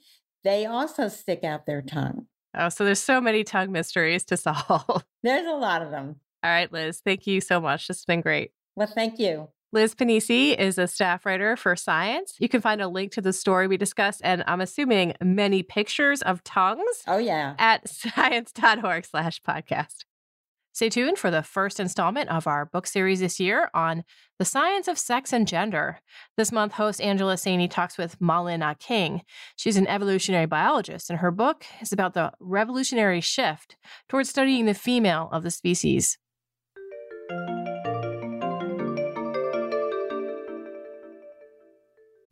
they 0.42 0.66
also 0.66 1.08
stick 1.08 1.44
out 1.44 1.66
their 1.66 1.82
tongue. 1.82 2.26
Oh, 2.56 2.68
so 2.68 2.84
there's 2.84 3.02
so 3.02 3.20
many 3.20 3.44
tongue 3.44 3.72
mysteries 3.72 4.24
to 4.26 4.36
solve. 4.38 5.04
There's 5.22 5.46
a 5.46 5.56
lot 5.56 5.82
of 5.82 5.90
them. 5.90 6.16
All 6.42 6.50
right, 6.50 6.70
Liz, 6.72 7.00
thank 7.04 7.26
you 7.26 7.40
so 7.40 7.60
much. 7.60 7.88
This 7.88 7.98
has 7.98 8.04
been 8.04 8.20
great. 8.20 8.52
Well, 8.76 8.86
thank 8.86 9.18
you. 9.18 9.48
Liz 9.72 9.94
Pennisi 9.94 10.56
is 10.56 10.78
a 10.78 10.86
staff 10.86 11.26
writer 11.26 11.56
for 11.56 11.74
Science. 11.74 12.36
You 12.38 12.48
can 12.48 12.60
find 12.60 12.80
a 12.80 12.86
link 12.86 13.10
to 13.12 13.20
the 13.20 13.32
story 13.32 13.66
we 13.66 13.76
discussed, 13.76 14.20
and 14.22 14.44
I'm 14.46 14.60
assuming 14.60 15.14
many 15.20 15.64
pictures 15.64 16.22
of 16.22 16.44
tongues. 16.44 17.02
Oh, 17.08 17.18
yeah. 17.18 17.54
At 17.58 17.88
science.org 17.88 19.04
slash 19.04 19.42
podcast. 19.42 20.04
Stay 20.74 20.88
tuned 20.88 21.16
for 21.18 21.30
the 21.30 21.44
first 21.44 21.78
installment 21.78 22.28
of 22.30 22.48
our 22.48 22.66
book 22.66 22.84
series 22.84 23.20
this 23.20 23.38
year 23.38 23.70
on 23.74 24.02
the 24.40 24.44
science 24.44 24.88
of 24.88 24.98
sex 24.98 25.32
and 25.32 25.46
gender. 25.46 26.00
This 26.36 26.50
month, 26.50 26.72
host 26.72 27.00
Angela 27.00 27.34
Saini 27.34 27.70
talks 27.70 27.96
with 27.96 28.20
Malin 28.20 28.64
King. 28.80 29.22
She's 29.54 29.76
an 29.76 29.86
evolutionary 29.86 30.46
biologist, 30.46 31.10
and 31.10 31.20
her 31.20 31.30
book 31.30 31.64
is 31.80 31.92
about 31.92 32.14
the 32.14 32.32
revolutionary 32.40 33.20
shift 33.20 33.76
towards 34.08 34.30
studying 34.30 34.66
the 34.66 34.74
female 34.74 35.28
of 35.30 35.44
the 35.44 35.52
species. 35.52 36.18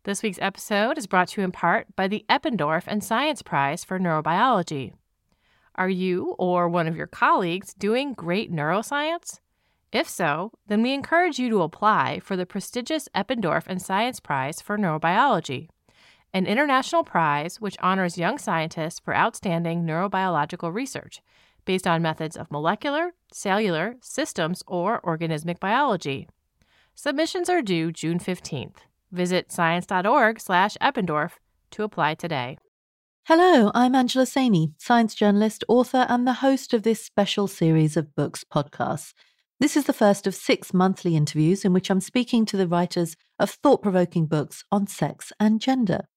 This 0.05 0.25
week's 0.25 0.41
episode 0.43 0.99
is 0.99 1.07
brought 1.07 1.29
to 1.29 1.41
you 1.41 1.45
in 1.45 1.53
part 1.53 1.95
by 1.95 2.09
the 2.09 2.25
Eppendorf 2.29 2.85
and 2.89 3.05
Science 3.05 3.41
Prize 3.41 3.85
for 3.85 4.01
Neurobiology. 4.01 4.95
Are 5.75 5.89
you 5.89 6.35
or 6.39 6.69
one 6.69 6.87
of 6.87 6.97
your 6.97 7.07
colleagues 7.07 7.73
doing 7.75 8.13
great 8.13 8.53
neuroscience? 8.53 9.39
If 9.91 10.09
so, 10.09 10.53
then 10.67 10.83
we 10.83 10.93
encourage 10.93 11.39
you 11.39 11.49
to 11.51 11.63
apply 11.63 12.21
for 12.21 12.37
the 12.37 12.47
prestigious 12.47 13.09
Eppendorf 13.15 13.65
and 13.67 13.81
Science 13.81 14.21
Prize 14.21 14.61
for 14.61 14.79
Neurobiology, 14.79 15.69
an 16.33 16.47
international 16.47 17.05
prize 17.05 17.61
which 17.61 17.77
honors 17.81 18.19
young 18.19 18.39
scientists 18.39 19.01
for 19.01 19.17
outstanding 19.17 19.85
neurobiological 19.85 20.73
research 20.73 21.21
based 21.65 21.87
on 21.87 22.03
methods 22.03 22.37
of 22.37 22.51
molecular, 22.51 23.13
cellular, 23.33 23.97
systems, 24.01 24.63
or 24.67 25.01
organismic 25.03 25.61
biology. 25.61 26.29
Submissions 26.95 27.49
are 27.49 27.63
due 27.63 27.93
June 27.93 28.19
15th. 28.19 28.79
Visit 29.11 29.53
science.org 29.53 30.41
slash 30.41 30.77
Eppendorf 30.81 31.33
to 31.71 31.83
apply 31.83 32.15
today. 32.15 32.59
Hello, 33.27 33.71
I'm 33.73 33.95
Angela 33.95 34.25
Saini, 34.25 34.73
science 34.79 35.15
journalist, 35.15 35.63
author, 35.69 36.07
and 36.09 36.27
the 36.27 36.33
host 36.33 36.75
of 36.75 36.83
this 36.83 37.05
special 37.05 37.47
series 37.47 37.97
of 37.97 38.17
books 38.17 38.43
podcasts. 38.43 39.13
This 39.61 39.77
is 39.77 39.85
the 39.85 39.93
first 39.93 40.27
of 40.27 40.35
six 40.35 40.75
monthly 40.75 41.15
interviews 41.15 41.65
in 41.65 41.73
which 41.73 41.89
I'm 41.89 42.01
speaking 42.01 42.45
to 42.47 42.57
the 42.57 42.67
writers 42.67 43.15
of 43.39 43.51
thought 43.51 43.81
provoking 43.81 44.27
books 44.27 44.65
on 44.73 44.89
sex 44.89 45.33
and 45.39 45.61
gender. 45.61 46.09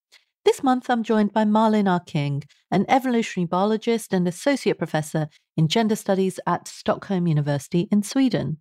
This 0.46 0.64
month, 0.64 0.90
I'm 0.90 1.04
joined 1.04 1.32
by 1.32 1.46
Malin 1.46 1.88
Ah-King, 1.88 2.42
an 2.72 2.88
evolutionary 2.90 3.46
biologist 3.46 4.12
and 4.12 4.28
associate 4.28 4.80
professor 4.80 5.28
in 5.56 5.68
gender 5.68 5.96
studies 5.96 6.40
at 6.48 6.68
Stockholm 6.68 7.28
University 7.28 7.88
in 7.92 8.02
Sweden. 8.02 8.58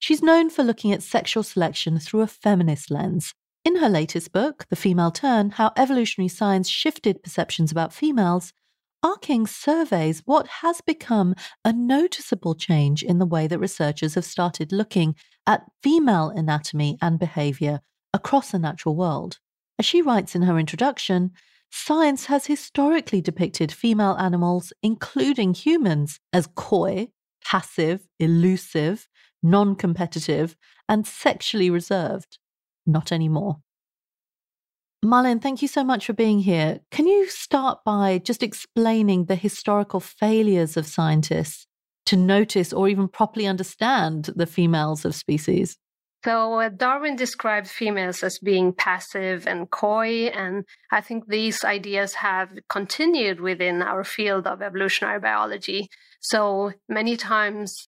She's 0.00 0.20
known 0.20 0.50
for 0.50 0.64
looking 0.64 0.90
at 0.90 1.04
sexual 1.04 1.44
selection 1.44 2.00
through 2.00 2.22
a 2.22 2.26
feminist 2.26 2.90
lens. 2.90 3.34
In 3.64 3.76
her 3.76 3.88
latest 3.88 4.30
book, 4.30 4.66
The 4.68 4.76
Female 4.76 5.10
Turn 5.10 5.48
How 5.48 5.72
Evolutionary 5.74 6.28
Science 6.28 6.68
Shifted 6.68 7.22
Perceptions 7.22 7.72
About 7.72 7.94
Females, 7.94 8.52
Ah-King 9.02 9.46
surveys 9.46 10.20
what 10.26 10.46
has 10.60 10.82
become 10.82 11.34
a 11.64 11.72
noticeable 11.72 12.54
change 12.54 13.02
in 13.02 13.18
the 13.18 13.24
way 13.24 13.46
that 13.46 13.58
researchers 13.58 14.16
have 14.16 14.26
started 14.26 14.70
looking 14.70 15.14
at 15.46 15.64
female 15.82 16.28
anatomy 16.28 16.98
and 17.00 17.18
behavior 17.18 17.80
across 18.12 18.50
the 18.50 18.58
natural 18.58 18.96
world. 18.96 19.38
As 19.78 19.86
she 19.86 20.02
writes 20.02 20.34
in 20.34 20.42
her 20.42 20.58
introduction, 20.58 21.30
science 21.70 22.26
has 22.26 22.44
historically 22.44 23.22
depicted 23.22 23.72
female 23.72 24.16
animals, 24.18 24.74
including 24.82 25.54
humans, 25.54 26.20
as 26.34 26.48
coy, 26.54 27.08
passive, 27.42 28.06
elusive, 28.20 29.08
non 29.42 29.74
competitive, 29.74 30.54
and 30.86 31.06
sexually 31.06 31.70
reserved. 31.70 32.38
Not 32.86 33.12
anymore. 33.12 33.58
Malin, 35.02 35.38
thank 35.38 35.60
you 35.60 35.68
so 35.68 35.84
much 35.84 36.06
for 36.06 36.14
being 36.14 36.40
here. 36.40 36.80
Can 36.90 37.06
you 37.06 37.28
start 37.28 37.80
by 37.84 38.18
just 38.18 38.42
explaining 38.42 39.26
the 39.26 39.36
historical 39.36 40.00
failures 40.00 40.78
of 40.78 40.86
scientists 40.86 41.66
to 42.06 42.16
notice 42.16 42.72
or 42.72 42.88
even 42.88 43.08
properly 43.08 43.46
understand 43.46 44.30
the 44.34 44.46
females 44.46 45.04
of 45.04 45.14
species? 45.14 45.76
So 46.24 46.58
uh, 46.58 46.70
Darwin 46.70 47.16
described 47.16 47.68
females 47.68 48.22
as 48.22 48.38
being 48.38 48.72
passive 48.72 49.46
and 49.46 49.70
coy, 49.70 50.28
and 50.28 50.64
I 50.90 51.02
think 51.02 51.26
these 51.28 51.64
ideas 51.64 52.14
have 52.14 52.48
continued 52.70 53.42
within 53.42 53.82
our 53.82 54.04
field 54.04 54.46
of 54.46 54.62
evolutionary 54.62 55.20
biology. 55.20 55.88
So 56.20 56.72
many 56.88 57.18
times 57.18 57.88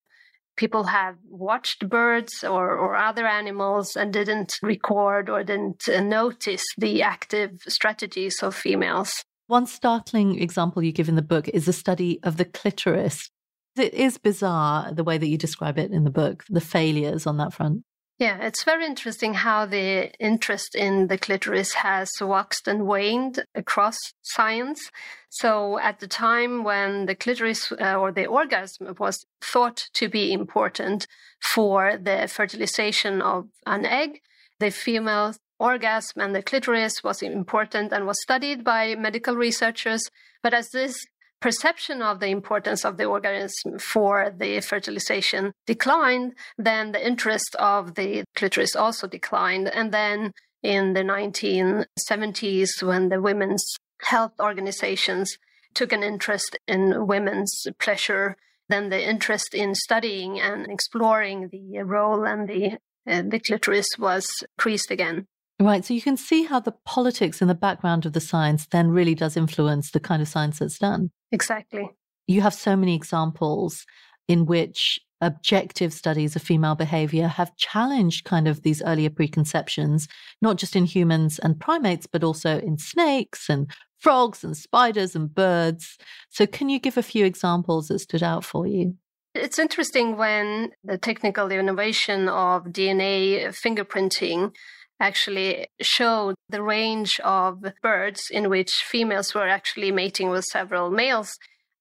people 0.55 0.85
have 0.85 1.15
watched 1.29 1.87
birds 1.89 2.43
or, 2.43 2.75
or 2.77 2.95
other 2.95 3.25
animals 3.25 3.95
and 3.95 4.13
didn't 4.13 4.57
record 4.61 5.29
or 5.29 5.43
didn't 5.43 5.87
uh, 5.89 6.01
notice 6.01 6.63
the 6.77 7.01
active 7.01 7.61
strategies 7.67 8.41
of 8.41 8.55
females. 8.55 9.23
One 9.47 9.67
startling 9.67 10.41
example 10.41 10.83
you 10.83 10.91
give 10.91 11.09
in 11.09 11.15
the 11.15 11.21
book 11.21 11.47
is 11.49 11.67
a 11.67 11.73
study 11.73 12.19
of 12.23 12.37
the 12.37 12.45
clitoris. 12.45 13.29
It 13.77 13.93
is 13.93 14.17
bizarre 14.17 14.91
the 14.91 15.03
way 15.03 15.17
that 15.17 15.27
you 15.27 15.37
describe 15.37 15.77
it 15.77 15.91
in 15.91 16.03
the 16.03 16.09
book, 16.09 16.43
the 16.49 16.61
failures 16.61 17.27
on 17.27 17.37
that 17.37 17.53
front. 17.53 17.83
Yeah, 18.17 18.37
it's 18.39 18.63
very 18.63 18.85
interesting 18.85 19.33
how 19.33 19.65
the 19.65 20.09
interest 20.19 20.73
in 20.73 21.07
the 21.07 21.17
clitoris 21.17 21.73
has 21.73 22.09
waxed 22.21 22.65
and 22.65 22.87
waned 22.87 23.43
across 23.53 23.97
science. 24.21 24.89
So, 25.29 25.79
at 25.79 25.99
the 25.99 26.07
time 26.07 26.63
when 26.63 27.07
the 27.07 27.15
clitoris 27.15 27.73
uh, 27.73 27.95
or 27.95 28.13
the 28.13 28.25
orgasm 28.25 28.95
was 28.97 29.25
thought 29.41 29.89
to 29.95 30.07
be 30.07 30.31
important 30.31 31.07
for 31.41 31.97
the 31.97 32.29
fertilization 32.31 33.21
of 33.21 33.49
an 33.65 33.85
egg, 33.85 34.21
the 34.59 34.71
female 34.71 35.33
orgasm 35.59 36.21
and 36.21 36.33
the 36.33 36.41
clitoris 36.41 37.03
was 37.03 37.21
important 37.21 37.91
and 37.91 38.07
was 38.07 38.21
studied 38.21 38.63
by 38.63 38.95
medical 38.95 39.35
researchers. 39.35 40.09
But 40.41 40.53
as 40.53 40.69
this 40.69 41.05
perception 41.45 42.01
of 42.01 42.19
the 42.19 42.29
importance 42.29 42.83
of 42.83 42.97
the 42.97 43.05
organism 43.05 43.77
for 43.77 44.33
the 44.35 44.59
fertilization 44.61 45.51
declined, 45.67 46.33
then 46.57 46.91
the 46.91 47.07
interest 47.07 47.55
of 47.59 47.93
the 47.93 48.23
clitoris 48.35 48.75
also 48.75 49.05
declined. 49.05 49.67
And 49.67 49.91
then 49.91 50.31
in 50.63 50.93
the 50.93 51.03
1970s, 51.03 52.81
when 52.81 53.09
the 53.09 53.21
women's 53.21 53.63
health 54.01 54.31
organizations 54.39 55.37
took 55.75 55.93
an 55.93 56.01
interest 56.01 56.57
in 56.67 57.05
women's 57.05 57.67
pleasure, 57.79 58.37
then 58.67 58.89
the 58.89 59.07
interest 59.07 59.53
in 59.53 59.75
studying 59.75 60.39
and 60.39 60.65
exploring 60.65 61.49
the 61.51 61.83
role 61.83 62.25
and 62.25 62.49
the, 62.49 62.79
uh, 63.07 63.21
the 63.21 63.39
clitoris 63.39 63.89
was 63.99 64.25
increased 64.57 64.89
again. 64.89 65.27
Right. 65.59 65.85
So 65.85 65.93
you 65.93 66.01
can 66.01 66.17
see 66.17 66.45
how 66.45 66.59
the 66.59 66.75
politics 66.85 67.39
in 67.39 67.47
the 67.47 67.53
background 67.53 68.07
of 68.07 68.13
the 68.13 68.19
science 68.19 68.65
then 68.65 68.89
really 68.89 69.13
does 69.13 69.37
influence 69.37 69.91
the 69.91 69.99
kind 69.99 70.23
of 70.23 70.27
science 70.27 70.57
that's 70.57 70.79
done. 70.79 71.11
Exactly. 71.31 71.89
You 72.27 72.41
have 72.41 72.53
so 72.53 72.75
many 72.75 72.95
examples 72.95 73.85
in 74.27 74.45
which 74.45 74.99
objective 75.21 75.93
studies 75.93 76.35
of 76.35 76.41
female 76.41 76.75
behavior 76.75 77.27
have 77.27 77.55
challenged 77.55 78.25
kind 78.25 78.47
of 78.47 78.61
these 78.63 78.81
earlier 78.83 79.09
preconceptions, 79.09 80.07
not 80.41 80.57
just 80.57 80.75
in 80.75 80.85
humans 80.85 81.39
and 81.39 81.59
primates, 81.59 82.05
but 82.05 82.23
also 82.23 82.59
in 82.59 82.77
snakes 82.77 83.49
and 83.49 83.71
frogs 83.99 84.43
and 84.43 84.57
spiders 84.57 85.15
and 85.15 85.33
birds. 85.33 85.97
So, 86.29 86.45
can 86.45 86.69
you 86.69 86.79
give 86.79 86.97
a 86.97 87.03
few 87.03 87.25
examples 87.25 87.87
that 87.87 87.99
stood 87.99 88.23
out 88.23 88.43
for 88.43 88.67
you? 88.67 88.95
It's 89.33 89.59
interesting 89.59 90.15
when 90.15 90.71
the 90.83 90.97
technical 90.97 91.51
innovation 91.51 92.29
of 92.29 92.65
DNA 92.65 93.47
fingerprinting 93.47 94.53
actually 94.99 95.67
showed 95.81 96.35
the 96.49 96.61
range 96.61 97.19
of 97.21 97.63
birds 97.81 98.29
in 98.31 98.49
which 98.49 98.71
females 98.71 99.33
were 99.33 99.47
actually 99.47 99.91
mating 99.91 100.29
with 100.29 100.45
several 100.45 100.89
males 100.89 101.37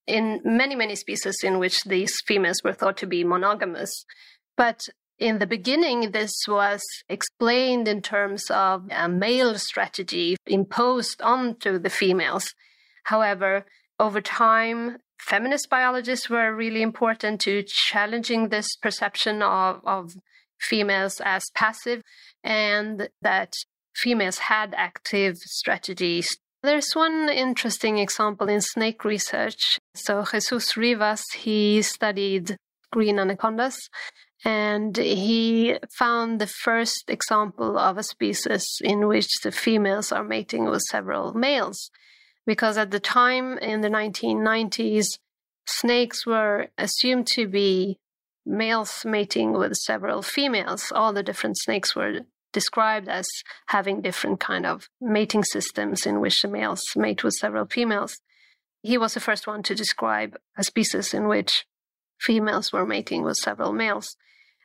in 0.07 0.41
many, 0.45 0.75
many 0.75 0.95
species 0.95 1.43
in 1.43 1.59
which 1.59 1.83
these 1.85 2.21
females 2.27 2.61
were 2.63 2.73
thought 2.73 2.97
to 2.99 3.07
be 3.07 3.25
monogamous. 3.25 4.05
But 4.57 4.89
in 5.19 5.39
the 5.39 5.47
beginning, 5.47 6.11
this 6.11 6.35
was 6.49 6.83
explained 7.09 7.89
in 7.89 8.03
terms 8.03 8.51
of 8.51 8.85
a 8.91 9.09
male 9.09 9.57
strategy 9.59 10.37
imposed 10.47 11.23
onto 11.23 11.79
the 11.79 11.91
females. 11.91 12.55
However, 13.05 13.65
over 14.01 14.21
time, 14.21 14.99
feminist 15.21 15.71
biologists 15.71 16.29
were 16.29 16.55
really 16.55 16.83
important 16.83 17.41
to 17.43 17.63
challenging 17.63 18.49
this 18.49 18.77
perception 18.77 19.43
of, 19.43 19.81
of 19.85 20.17
females 20.61 21.21
as 21.25 21.45
passive 21.55 22.03
and 22.43 23.09
that 23.23 23.55
females 23.95 24.39
had 24.39 24.75
active 24.77 25.37
strategies. 25.39 26.37
There's 26.63 26.93
one 26.95 27.29
interesting 27.29 27.99
example 27.99 28.49
in 28.49 28.61
snake 28.61 29.05
research. 29.05 29.79
So 29.95 30.25
Jesus 30.25 30.77
Rivas, 30.77 31.25
he 31.35 31.83
studied 31.83 32.57
green 32.91 33.19
anacondas 33.19 33.91
and 34.45 34.97
he 34.97 35.79
found 35.99 36.41
the 36.41 36.47
first 36.47 37.05
example 37.09 37.79
of 37.79 37.99
a 37.99 38.03
species 38.03 38.79
in 38.83 39.09
which 39.09 39.29
the 39.43 39.51
females 39.51 40.13
are 40.13 40.25
mating 40.25 40.67
with 40.67 40.83
several 40.83 41.33
males. 41.33 41.91
Because 42.47 42.77
at 42.77 42.91
the 42.91 43.01
time 43.01 43.57
in 43.59 43.81
the 43.81 43.89
1990s, 43.89 45.07
snakes 45.67 46.27
were 46.27 46.69
assumed 46.77 47.27
to 47.29 47.47
be 47.49 47.99
males 48.47 49.05
mating 49.05 49.53
with 49.53 49.75
several 49.77 50.23
females. 50.23 50.93
All 50.93 51.13
the 51.13 51.23
different 51.23 51.59
snakes 51.59 51.95
were 51.95 52.21
described 52.53 53.09
as 53.09 53.27
having 53.67 54.01
different 54.01 54.41
kind 54.41 54.65
of 54.65 54.89
mating 55.01 55.45
systems 55.45 56.07
in 56.07 56.21
which 56.21 56.41
the 56.43 56.49
males 56.49 56.83
mate 56.97 57.25
with 57.25 57.35
several 57.35 57.67
females. 57.67 58.21
He 58.83 58.97
was 58.97 59.15
the 59.15 59.21
first 59.21 59.47
one 59.47 59.63
to 59.65 59.75
describe 59.75 60.37
a 60.57 60.65
species 60.65 61.13
in 61.15 61.27
which 61.27 61.67
females 62.21 62.73
were 62.73 62.87
mating 62.87 63.25
with 63.25 63.37
several 63.37 63.73
males. 63.73 64.17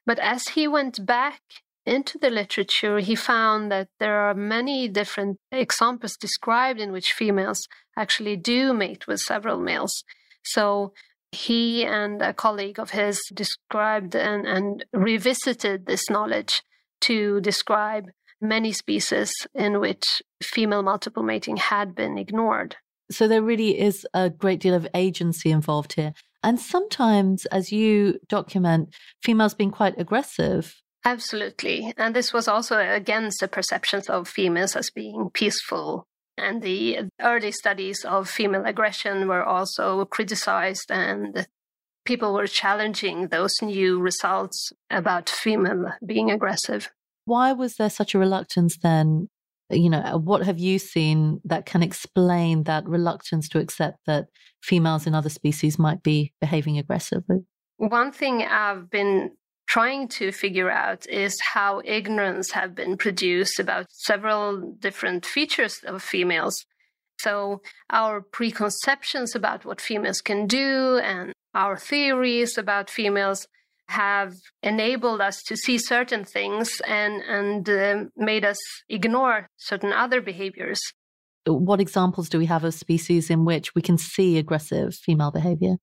But 0.06 0.20
as 0.20 0.50
he 0.50 0.68
went 0.68 1.06
back 1.06 1.42
into 1.86 2.18
the 2.18 2.30
literature, 2.30 3.00
he 3.00 3.16
found 3.16 3.72
that 3.72 3.88
there 4.00 4.20
are 4.20 4.34
many 4.34 4.88
different 4.88 5.38
examples 5.52 6.16
described 6.18 6.80
in 6.80 6.92
which 6.92 7.14
females 7.14 7.68
actually 7.98 8.36
do 8.36 8.74
mate 8.74 9.08
with 9.08 9.20
several 9.20 9.60
males. 9.60 10.04
So 10.44 10.94
he 11.32 11.86
and 11.86 12.22
a 12.22 12.34
colleague 12.34 12.80
of 12.80 12.92
his 12.92 13.20
described 13.34 14.16
and, 14.16 14.48
and 14.48 14.86
revisited 14.94 15.86
this 15.86 16.10
knowledge 16.10 16.64
to 17.02 17.40
describe 17.42 18.10
many 18.42 18.72
species 18.72 19.32
in 19.54 19.80
which 19.80 20.22
female 20.42 20.82
multiple 20.84 21.24
mating 21.24 21.58
had 21.58 21.94
been 21.94 22.18
ignored. 22.18 22.78
So 23.12 23.28
there 23.28 23.42
really 23.42 23.80
is 23.80 24.06
a 24.14 24.30
great 24.30 24.60
deal 24.60 24.74
of 24.74 24.88
agency 24.94 25.52
involved 25.52 25.94
here. 25.94 26.14
And 26.44 26.60
sometimes, 26.60 27.46
as 27.48 27.72
you 27.72 28.20
document, 28.30 28.94
females 29.22 29.54
being 29.54 29.72
quite 29.72 30.00
aggressive. 30.00 30.76
Absolutely. 31.04 31.94
And 31.98 32.16
this 32.16 32.34
was 32.34 32.48
also 32.48 32.78
against 32.78 33.40
the 33.40 33.48
perceptions 33.48 34.10
of 34.10 34.28
females 34.28 34.76
as 34.76 34.90
being 34.90 35.30
peaceful. 35.34 36.08
And 36.40 36.62
the 36.62 37.10
early 37.22 37.52
studies 37.52 38.06
of 38.06 38.30
female 38.30 38.66
aggression 38.66 39.28
were 39.28 39.44
also 39.44 40.06
criticized, 40.06 40.90
and 40.90 41.48
people 42.06 42.34
were 42.34 42.48
challenging 42.48 43.28
those 43.28 43.62
new 43.62 44.00
results 44.00 44.72
about 44.90 45.30
female 45.30 45.92
being 46.06 46.32
aggressive. 46.32 46.90
Why 47.26 47.52
was 47.52 47.76
there 47.76 47.90
such 47.90 48.16
a 48.16 48.20
reluctance 48.20 48.78
then? 48.82 49.30
You 49.70 49.90
know, 49.90 50.20
what 50.24 50.44
have 50.44 50.58
you 50.58 50.80
seen 50.80 51.42
that 51.46 51.68
can 51.68 51.84
explain 51.84 52.64
that 52.64 52.88
reluctance 52.88 53.48
to 53.50 53.60
accept 53.60 54.00
that 54.08 54.26
females 54.64 55.06
in 55.06 55.14
other 55.14 55.30
species 55.30 55.78
might 55.78 56.02
be 56.02 56.34
behaving 56.42 56.80
aggressively? 56.80 57.46
One 57.78 58.12
thing 58.12 58.42
I've 58.42 58.90
been 58.90 59.32
trying 59.70 60.08
to 60.08 60.32
figure 60.32 60.72
out 60.72 61.08
is 61.08 61.40
how 61.40 61.82
ignorance 61.86 62.52
have 62.52 62.74
been 62.74 62.98
produced 62.98 63.60
about 63.60 63.86
several 63.92 64.74
different 64.80 65.26
features 65.26 65.80
of 65.86 66.02
females. 66.02 66.66
So 67.20 67.62
our 67.92 68.22
preconceptions 68.22 69.36
about 69.36 69.66
what 69.66 69.80
females 69.80 70.22
can 70.22 70.48
do 70.48 70.98
and 71.04 71.34
our 71.54 71.78
theories 71.78 72.58
about 72.58 72.90
females 72.90 73.48
have 73.90 74.34
enabled 74.64 75.22
us 75.22 75.44
to 75.44 75.56
see 75.56 75.78
certain 75.78 76.24
things 76.24 76.82
and 76.88 77.22
and 77.24 77.70
uh, 77.70 78.06
made 78.16 78.46
us 78.46 78.60
ignore 78.88 79.48
certain 79.58 79.92
other 79.92 80.22
behaviors. 80.22 80.82
What 81.46 81.82
examples 81.82 82.30
do 82.30 82.38
we 82.38 82.46
have 82.46 82.64
of 82.64 82.74
species 82.74 83.30
in 83.30 83.46
which 83.46 83.74
we 83.76 83.82
can 83.82 83.98
see 83.98 84.38
aggressive 84.38 84.94
female 84.96 85.32
behavior? 85.32 85.78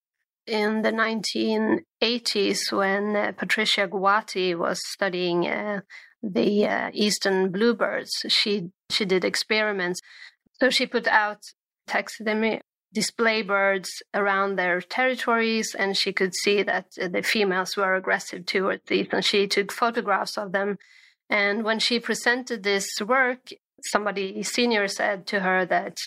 In 0.47 0.83
the 0.83 0.93
1980s, 0.93 2.73
when 2.73 3.17
uh, 3.17 3.33
Patricia 3.37 3.89
Gowaty 3.89 4.57
was 4.57 4.81
studying 4.87 5.47
uh, 5.47 5.81
the 6.23 6.67
uh, 6.67 6.91
eastern 6.93 7.51
bluebirds, 7.51 8.13
she 8.29 8.71
she 8.91 9.05
did 9.05 9.25
experiments. 9.25 10.01
So 10.61 10.71
she 10.71 10.87
put 10.87 11.09
out 11.09 11.41
taxidermy 11.87 12.61
display 12.93 13.43
birds 13.43 14.03
around 14.15 14.57
their 14.57 14.81
territories, 14.81 15.75
and 15.75 15.97
she 15.97 16.13
could 16.13 16.35
see 16.35 16.63
that 16.63 16.87
the 16.97 17.23
females 17.23 17.77
were 17.77 17.95
aggressive 17.95 18.47
towards 18.47 18.85
these, 18.87 19.09
and 19.13 19.25
she 19.25 19.47
took 19.47 19.73
photographs 19.73 20.39
of 20.39 20.53
them. 20.53 20.79
And 21.29 21.65
when 21.65 21.79
she 21.79 21.99
presented 21.99 22.63
this 22.63 22.89
work, 23.01 23.51
somebody 23.85 24.43
senior 24.43 24.89
said 24.89 25.27
to 25.27 25.41
her 25.41 25.67
that 25.67 25.99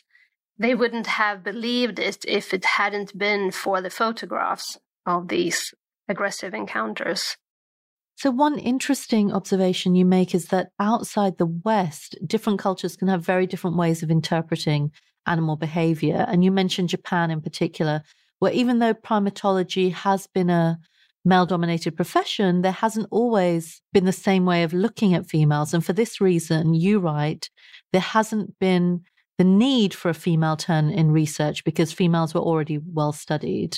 they 0.60 0.76
wouldn't 0.76 1.08
have 1.08 1.44
believed 1.44 1.98
it 1.98 2.24
if 2.28 2.54
it 2.54 2.66
hadn't 2.66 3.18
been 3.18 3.50
for 3.50 3.82
the 3.82 3.90
photographs 3.90 4.78
of 5.06 5.30
these 5.30 5.74
aggressive 6.08 6.54
encounters. 6.54 7.38
So, 8.18 8.32
one 8.32 8.60
interesting 8.60 9.32
observation 9.32 9.96
you 9.96 10.04
make 10.04 10.36
is 10.36 10.48
that 10.48 10.72
outside 10.78 11.38
the 11.38 11.46
West, 11.46 12.18
different 12.28 12.60
cultures 12.60 12.98
can 12.98 13.08
have 13.08 13.24
very 13.24 13.48
different 13.48 13.78
ways 13.78 14.04
of 14.04 14.12
interpreting 14.12 14.92
animal 15.26 15.56
behavior. 15.56 16.26
And 16.28 16.44
you 16.44 16.52
mentioned 16.52 16.90
Japan 16.90 17.32
in 17.32 17.40
particular, 17.40 18.04
where 18.40 18.52
even 18.52 18.80
though 18.80 18.94
primatology 18.94 19.94
has 19.94 20.28
been 20.28 20.50
a 20.50 20.80
male 21.24 21.46
dominated 21.46 21.96
profession, 21.96 22.62
there 22.62 22.74
hasn't 22.74 23.08
always 23.10 23.82
been 23.94 24.06
the 24.06 24.12
same 24.12 24.46
way 24.46 24.64
of 24.64 24.74
looking 24.74 25.14
at 25.14 25.30
females. 25.30 25.74
And 25.74 25.86
for 25.86 25.94
this 25.94 26.20
reason, 26.20 26.74
you 26.74 27.00
write, 27.00 27.50
there 27.94 28.02
hasn't 28.02 28.60
been 28.60 29.04
the 29.40 29.46
need 29.46 29.94
for 29.94 30.10
a 30.10 30.14
female 30.14 30.58
turn 30.58 30.90
in 30.90 31.12
research 31.12 31.64
because 31.64 31.94
females 31.94 32.34
were 32.34 32.42
already 32.42 32.78
well 32.78 33.14
studied. 33.14 33.78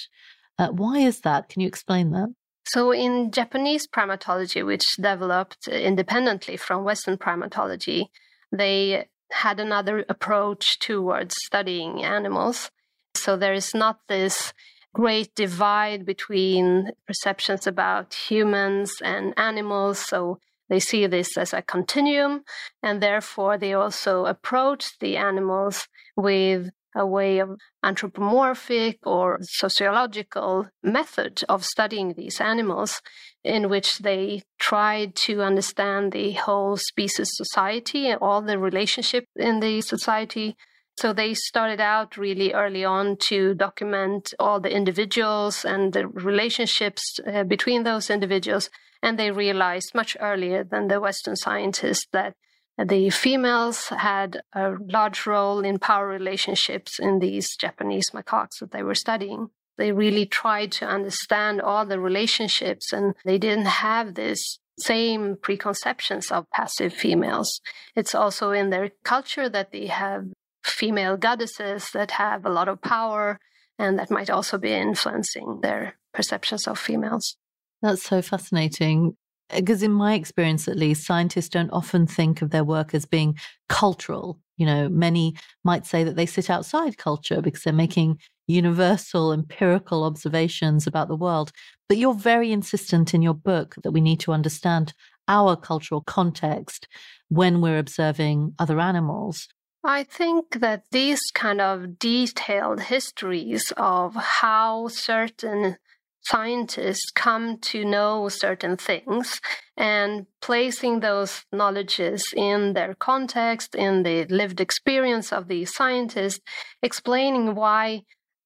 Uh, 0.58 0.70
why 0.70 0.98
is 0.98 1.22
that? 1.22 1.50
Can 1.50 1.62
you 1.62 1.68
explain 1.68 2.10
that? 2.12 2.30
So, 2.66 2.92
in 2.92 3.32
Japanese 3.32 3.88
primatology, 3.88 4.66
which 4.66 4.86
developed 4.98 5.68
independently 5.68 6.58
from 6.58 6.84
Western 6.84 7.18
primatology, 7.18 8.08
they 8.52 9.06
had 9.32 9.60
another 9.60 10.04
approach 10.10 10.80
towards 10.80 11.36
studying 11.46 12.04
animals. 12.04 12.72
So 13.16 13.38
there 13.38 13.54
is 13.54 13.74
not 13.76 14.00
this 14.08 14.54
great 14.94 15.34
divide 15.36 16.06
between 16.06 16.92
perceptions 17.06 17.68
about 17.68 18.14
humans 18.14 18.94
and 19.04 19.34
animals. 19.38 20.00
So 20.00 20.40
they 20.72 20.80
see 20.80 21.06
this 21.06 21.38
as 21.38 21.54
a 21.54 21.62
continuum, 21.62 22.44
and 22.82 23.04
therefore 23.04 23.58
they 23.58 23.74
also 23.74 24.26
approach 24.26 24.98
the 25.00 25.18
animals 25.18 25.90
with 26.16 26.70
a 26.96 27.06
way 27.06 27.40
of 27.40 27.58
anthropomorphic 27.84 29.00
or 29.06 29.40
sociological 29.42 30.68
method 30.82 31.44
of 31.50 31.66
studying 31.66 32.14
these 32.14 32.40
animals 32.40 33.02
in 33.44 33.68
which 33.68 34.00
they 34.00 34.44
tried 34.60 35.14
to 35.16 35.42
understand 35.42 36.14
the 36.14 36.32
whole 36.32 36.78
species 36.78 37.32
society 37.34 38.08
and 38.08 38.20
all 38.22 38.42
the 38.42 38.58
relationship 38.58 39.26
in 39.36 39.60
the 39.60 39.82
society. 39.82 40.56
So 40.96 41.12
they 41.12 41.34
started 41.34 41.82
out 41.82 42.16
really 42.16 42.54
early 42.54 42.86
on 42.86 43.18
to 43.30 43.56
document 43.56 44.34
all 44.40 44.62
the 44.62 44.74
individuals 44.74 45.66
and 45.66 45.92
the 45.92 46.08
relationships 46.08 47.20
uh, 47.28 47.44
between 47.44 47.84
those 47.84 48.10
individuals 48.10 48.70
and 49.02 49.18
they 49.18 49.32
realized 49.32 49.96
much 49.96 50.16
earlier 50.20 50.64
than 50.64 50.88
the 50.88 51.00
western 51.00 51.36
scientists 51.36 52.08
that 52.12 52.36
the 52.78 53.10
females 53.10 53.90
had 53.90 54.42
a 54.54 54.74
large 54.80 55.26
role 55.26 55.60
in 55.60 55.78
power 55.78 56.08
relationships 56.08 57.00
in 57.00 57.20
these 57.20 57.56
Japanese 57.56 58.12
macaques 58.12 58.60
that 58.60 58.72
they 58.72 58.84
were 58.84 58.96
studying. 58.96 59.50
They 59.78 59.92
really 59.92 60.26
tried 60.26 60.72
to 60.74 60.86
understand 60.86 61.62
all 61.62 61.86
the 61.86 62.00
relationships, 62.00 62.94
and 62.94 63.16
they 63.26 63.38
didn't 63.38 63.66
have 63.66 64.16
this 64.16 64.60
same 64.80 65.38
preconceptions 65.42 66.32
of 66.32 66.50
passive 66.52 66.94
females. 66.94 67.62
It's 67.96 68.16
also 68.16 68.52
in 68.52 68.70
their 68.70 68.92
culture 69.04 69.50
that 69.50 69.72
they 69.72 69.88
have 69.88 70.28
female 70.64 71.18
goddesses 71.18 71.90
that 71.94 72.12
have 72.12 72.46
a 72.46 72.50
lot 72.50 72.68
of 72.68 72.82
power 72.82 73.40
and 73.78 73.98
that 73.98 74.12
might 74.12 74.30
also 74.30 74.58
be 74.58 74.74
influencing 74.74 75.60
their 75.62 75.96
perceptions 76.14 76.68
of 76.68 76.78
females. 76.78 77.36
That's 77.82 78.04
so 78.04 78.22
fascinating 78.22 79.16
eh, 79.50 79.60
because 79.60 79.84
in 79.84 79.92
my 79.92 80.14
experience 80.14 80.68
at 80.68 80.78
least 80.78 81.06
scientists 81.06 81.50
don't 81.50 81.72
often 81.72 82.08
think 82.08 82.42
of 82.42 82.52
their 82.52 82.64
work 82.64 82.94
as 82.94 83.06
being 83.06 83.38
cultural 83.70 84.40
you 84.58 84.66
know 84.66 84.90
many 84.90 85.34
might 85.64 85.86
say 85.86 86.04
that 86.04 86.16
they 86.16 86.26
sit 86.26 86.50
outside 86.50 86.98
culture 86.98 87.42
because 87.42 87.64
they're 87.64 87.74
making 87.74 88.20
universal 88.48 89.32
empirical 89.32 90.04
observations 90.04 90.86
about 90.86 91.08
the 91.08 91.16
world 91.16 91.52
but 91.88 91.98
you're 91.98 92.14
very 92.14 92.52
insistent 92.52 93.14
in 93.14 93.22
your 93.22 93.34
book 93.34 93.76
that 93.84 93.92
we 93.92 94.02
need 94.02 94.20
to 94.20 94.34
understand 94.34 94.94
our 95.28 95.56
cultural 95.56 96.02
context 96.02 96.88
when 97.30 97.62
we're 97.62 97.80
observing 97.80 98.54
other 98.60 98.80
animals. 98.80 99.48
I 99.84 100.04
think 100.04 100.60
that 100.60 100.84
these 100.92 101.22
kind 101.34 101.62
of 101.62 101.98
detailed 101.98 102.82
histories 102.82 103.74
of 103.78 104.16
how 104.16 104.90
certain 104.90 105.78
scientists 106.22 107.12
come 107.12 107.58
to 107.58 107.84
know 107.84 108.30
certain 108.30 108.78
things 108.78 109.42
and 109.76 110.28
placing 110.42 111.00
those 111.00 111.46
knowledges 111.52 112.24
in 112.36 112.74
their 112.74 112.94
context, 112.94 113.76
in 113.76 114.04
the 114.04 114.26
lived 114.26 114.62
experience 114.62 115.34
of 115.34 115.48
the 115.48 115.66
scientists, 115.66 116.42
explaining 116.82 117.56
why 117.56 118.04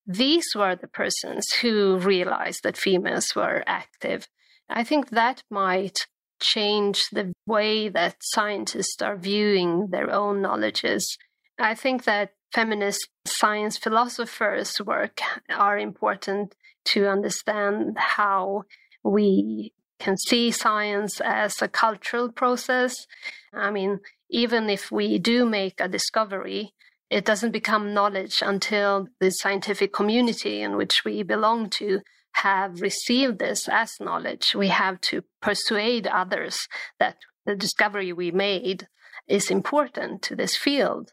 these 0.08 0.46
were 0.56 0.76
the 0.76 0.88
persons 0.88 1.52
who 1.62 1.98
realized 1.98 2.64
that 2.64 2.78
females 2.78 3.36
were 3.36 3.64
active. 3.66 4.28
I 4.70 4.84
think 4.84 5.10
that 5.10 5.44
might 5.50 6.08
change 6.42 7.10
the 7.12 7.34
way 7.46 7.90
that 7.90 8.18
scientists 8.22 9.02
are 9.02 9.18
viewing 9.18 9.88
their 9.90 10.12
own 10.12 10.42
knowledges. 10.42 11.18
I 11.60 11.76
think 11.76 12.04
that 12.04 12.34
feminist 12.54 13.08
science 13.26 13.78
philosophers' 13.78 14.80
work 14.82 15.20
are 15.50 15.78
important 15.78 16.56
to 16.86 17.08
understand 17.08 17.98
how 17.98 18.64
we 19.04 19.74
can 20.00 20.18
see 20.18 20.52
science 20.52 21.22
as 21.22 21.62
a 21.62 21.68
cultural 21.68 22.32
process. 22.32 23.08
I 23.54 23.72
mean, 23.72 24.00
even 24.30 24.70
if 24.70 24.92
we 24.92 25.20
do 25.20 25.46
make 25.46 25.80
a 25.80 25.88
discovery, 25.88 26.74
it 27.10 27.26
doesn't 27.26 27.52
become 27.52 27.94
knowledge 27.94 28.42
until 28.42 29.08
the 29.20 29.30
scientific 29.32 29.94
community 29.94 30.62
in 30.62 30.76
which 30.76 31.06
we 31.06 31.24
belong 31.24 31.70
to 31.72 32.02
have 32.34 32.82
received 32.82 33.40
this 33.40 33.70
as 33.70 34.00
knowledge. 34.00 34.54
We 34.56 34.68
have 34.68 35.00
to 35.02 35.24
persuade 35.42 36.08
others 36.08 36.68
that 37.00 37.18
the 37.46 37.56
discovery 37.56 38.12
we 38.12 38.32
made 38.32 38.88
is 39.28 39.50
important 39.50 40.22
to 40.24 40.36
this 40.36 40.58
field. 40.58 41.12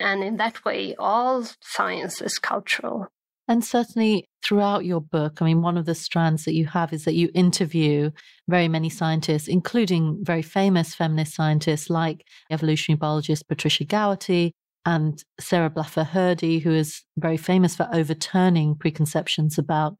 And 0.00 0.24
in 0.24 0.36
that 0.38 0.64
way, 0.64 0.94
all 0.98 1.44
science 1.60 2.22
is 2.22 2.38
cultural. 2.38 3.08
And 3.46 3.62
certainly 3.62 4.26
throughout 4.42 4.86
your 4.86 5.00
book, 5.00 5.42
I 5.42 5.44
mean, 5.44 5.60
one 5.60 5.76
of 5.76 5.84
the 5.84 5.94
strands 5.94 6.44
that 6.44 6.54
you 6.54 6.66
have 6.66 6.92
is 6.92 7.04
that 7.04 7.14
you 7.14 7.30
interview 7.34 8.10
very 8.48 8.68
many 8.68 8.88
scientists, 8.88 9.48
including 9.48 10.18
very 10.22 10.40
famous 10.40 10.94
feminist 10.94 11.34
scientists 11.34 11.90
like 11.90 12.26
evolutionary 12.50 12.96
biologist 12.96 13.46
Patricia 13.46 13.84
Gowaty 13.84 14.52
and 14.86 15.22
Sarah 15.38 15.70
Blaffer 15.70 16.04
Hrdy, 16.04 16.62
who 16.62 16.72
is 16.72 17.02
very 17.18 17.36
famous 17.36 17.76
for 17.76 17.88
overturning 17.92 18.76
preconceptions 18.76 19.58
about 19.58 19.96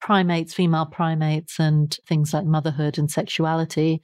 primates, 0.00 0.54
female 0.54 0.86
primates, 0.86 1.58
and 1.58 1.96
things 2.06 2.32
like 2.32 2.46
motherhood 2.46 2.96
and 2.96 3.10
sexuality. 3.10 4.00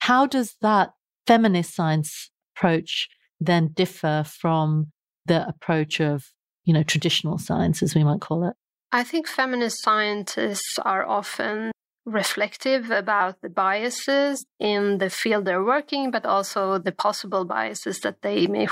How 0.00 0.26
does 0.26 0.56
that 0.62 0.90
feminist 1.26 1.74
science 1.74 2.30
approach 2.56 3.08
then 3.40 3.68
differ 3.68 4.24
from 4.26 4.92
the 5.26 5.46
approach 5.46 6.00
of 6.00 6.32
you 6.66 6.74
know, 6.74 6.82
traditional 6.82 7.38
science, 7.38 7.82
as 7.82 7.94
we 7.94 8.04
might 8.04 8.20
call 8.20 8.46
it? 8.46 8.54
I 8.92 9.02
think 9.04 9.26
feminist 9.26 9.82
scientists 9.82 10.78
are 10.84 11.06
often 11.06 11.72
reflective 12.04 12.90
about 12.90 13.40
the 13.40 13.48
biases 13.48 14.44
in 14.60 14.98
the 14.98 15.10
field 15.10 15.44
they're 15.44 15.64
working, 15.64 16.10
but 16.10 16.26
also 16.26 16.78
the 16.78 16.92
possible 16.92 17.44
biases 17.44 18.00
that 18.00 18.22
they 18.22 18.46
may 18.46 18.66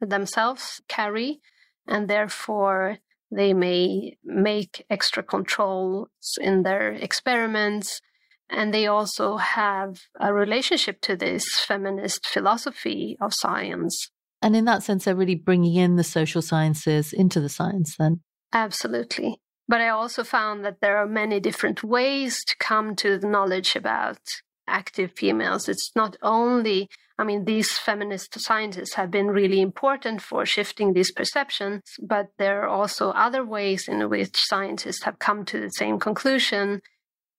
themselves 0.00 0.82
carry. 0.88 1.40
And 1.86 2.08
therefore, 2.08 2.98
they 3.30 3.54
may 3.54 4.16
make 4.24 4.84
extra 4.90 5.22
controls 5.22 6.08
in 6.40 6.62
their 6.62 6.92
experiments. 6.92 8.00
And 8.48 8.74
they 8.74 8.86
also 8.86 9.36
have 9.36 10.00
a 10.18 10.34
relationship 10.34 11.00
to 11.02 11.16
this 11.16 11.60
feminist 11.60 12.26
philosophy 12.26 13.16
of 13.20 13.32
science. 13.32 14.10
And 14.42 14.56
in 14.56 14.64
that 14.64 14.82
sense, 14.82 15.04
they're 15.04 15.14
really 15.14 15.34
bringing 15.34 15.74
in 15.74 15.96
the 15.96 16.04
social 16.04 16.42
sciences 16.42 17.12
into 17.12 17.40
the 17.40 17.48
science 17.48 17.96
then. 17.98 18.20
Absolutely. 18.52 19.38
But 19.68 19.80
I 19.80 19.88
also 19.90 20.24
found 20.24 20.64
that 20.64 20.80
there 20.80 20.96
are 20.96 21.06
many 21.06 21.38
different 21.38 21.84
ways 21.84 22.42
to 22.46 22.56
come 22.58 22.96
to 22.96 23.18
the 23.18 23.28
knowledge 23.28 23.76
about 23.76 24.18
active 24.66 25.12
females. 25.16 25.68
It's 25.68 25.92
not 25.94 26.16
only, 26.22 26.88
I 27.18 27.24
mean, 27.24 27.44
these 27.44 27.78
feminist 27.78 28.38
scientists 28.40 28.94
have 28.94 29.10
been 29.10 29.28
really 29.28 29.60
important 29.60 30.22
for 30.22 30.46
shifting 30.46 30.92
these 30.92 31.12
perceptions, 31.12 31.82
but 32.02 32.28
there 32.38 32.62
are 32.62 32.68
also 32.68 33.10
other 33.10 33.44
ways 33.44 33.86
in 33.86 34.08
which 34.08 34.36
scientists 34.36 35.04
have 35.04 35.18
come 35.18 35.44
to 35.46 35.60
the 35.60 35.70
same 35.70 35.98
conclusion. 35.98 36.80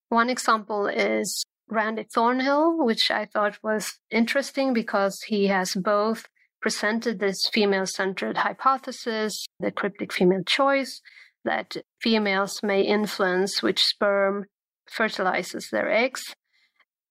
One 0.09 0.29
example 0.29 0.87
is 0.87 1.45
Randy 1.69 2.03
Thornhill, 2.03 2.77
which 2.85 3.09
I 3.11 3.25
thought 3.25 3.57
was 3.63 3.99
interesting 4.09 4.73
because 4.73 5.21
he 5.23 5.47
has 5.47 5.73
both 5.73 6.27
presented 6.61 7.19
this 7.19 7.49
female 7.51 7.85
centered 7.85 8.37
hypothesis, 8.37 9.45
the 9.59 9.71
cryptic 9.71 10.13
female 10.13 10.43
choice, 10.45 11.01
that 11.43 11.77
females 12.01 12.61
may 12.61 12.81
influence 12.81 13.63
which 13.63 13.83
sperm 13.83 14.45
fertilizes 14.87 15.69
their 15.71 15.91
eggs, 15.91 16.35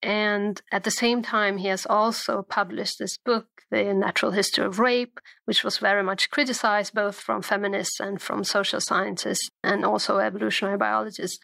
and 0.03 0.61
at 0.73 0.85
the 0.85 0.91
same 0.91 1.23
time, 1.23 1.59
he 1.59 1.69
has 1.69 1.87
also 1.87 2.43
published 2.43 2.99
this 2.99 3.19
book, 3.19 3.47
The 3.71 3.93
Natural 3.93 4.33
History 4.33 4.65
of 4.65 4.79
Rape, 4.79 5.21
which 5.45 5.63
was 5.63 5.79
very 5.79 6.03
much 6.03 6.31
criticized 6.31 6.95
both 6.95 7.17
from 7.17 7.43
feminists 7.43 8.01
and 8.01 8.21
from 8.21 8.45
social 8.45 8.81
scientists 8.81 9.51
and 9.63 9.85
also 9.85 10.19
evolutionary 10.19 10.79
biologists. 10.79 11.39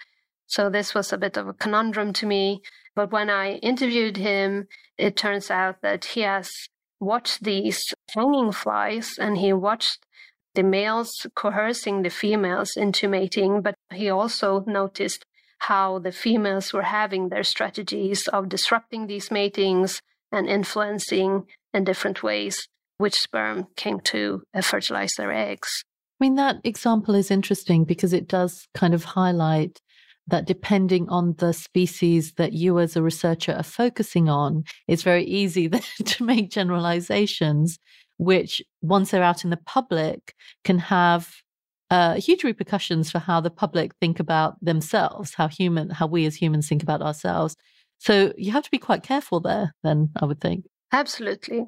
So 0.46 0.70
this 0.70 0.94
was 0.94 1.12
a 1.12 1.18
bit 1.18 1.36
of 1.36 1.48
a 1.48 1.52
conundrum 1.52 2.12
to 2.14 2.26
me. 2.26 2.62
But 2.94 3.12
when 3.12 3.28
I 3.28 3.56
interviewed 3.56 4.16
him, 4.16 4.68
it 4.96 5.16
turns 5.16 5.50
out 5.50 5.82
that 5.82 6.06
he 6.06 6.22
has 6.22 6.50
watched 6.98 7.44
these 7.44 7.92
hanging 8.10 8.52
flies 8.52 9.18
and 9.18 9.38
he 9.38 9.52
watched 9.52 10.04
the 10.54 10.62
males 10.62 11.26
coercing 11.34 12.02
the 12.02 12.10
females 12.10 12.76
into 12.76 13.08
mating, 13.08 13.60
but 13.60 13.74
he 13.92 14.08
also 14.08 14.64
noticed 14.66 15.24
how 15.60 15.98
the 15.98 16.12
females 16.12 16.72
were 16.72 16.82
having 16.82 17.28
their 17.28 17.44
strategies 17.44 18.26
of 18.28 18.48
disrupting 18.48 19.06
these 19.06 19.30
matings 19.30 20.00
and 20.32 20.48
influencing 20.48 21.46
in 21.72 21.84
different 21.84 22.22
ways 22.22 22.68
which 22.98 23.14
sperm 23.14 23.66
came 23.76 24.00
to 24.00 24.42
uh, 24.54 24.60
fertilize 24.60 25.12
their 25.16 25.32
eggs. 25.32 25.84
I 26.18 26.24
mean, 26.24 26.36
that 26.36 26.56
example 26.64 27.14
is 27.14 27.30
interesting 27.30 27.84
because 27.84 28.12
it 28.14 28.26
does 28.26 28.66
kind 28.74 28.94
of 28.94 29.04
highlight 29.04 29.80
that 30.28 30.46
depending 30.46 31.08
on 31.08 31.34
the 31.38 31.52
species 31.52 32.34
that 32.34 32.52
you 32.52 32.78
as 32.78 32.96
a 32.96 33.02
researcher 33.02 33.52
are 33.52 33.62
focusing 33.62 34.28
on, 34.28 34.64
it's 34.88 35.02
very 35.02 35.24
easy 35.24 35.68
to 36.04 36.24
make 36.24 36.50
generalizations, 36.50 37.78
which 38.18 38.62
once 38.82 39.10
they're 39.10 39.22
out 39.22 39.44
in 39.44 39.50
the 39.50 39.56
public 39.56 40.34
can 40.64 40.78
have 40.78 41.30
uh, 41.90 42.14
huge 42.14 42.42
repercussions 42.42 43.10
for 43.10 43.20
how 43.20 43.40
the 43.40 43.50
public 43.50 43.92
think 44.00 44.18
about 44.18 44.62
themselves, 44.64 45.34
how 45.34 45.46
human, 45.46 45.90
how 45.90 46.06
we 46.06 46.26
as 46.26 46.34
humans 46.34 46.68
think 46.68 46.82
about 46.82 47.02
ourselves. 47.02 47.54
So 47.98 48.32
you 48.36 48.52
have 48.52 48.64
to 48.64 48.70
be 48.70 48.78
quite 48.78 49.02
careful 49.02 49.40
there. 49.40 49.74
Then 49.82 50.10
I 50.20 50.24
would 50.24 50.40
think. 50.40 50.66
Absolutely. 50.92 51.66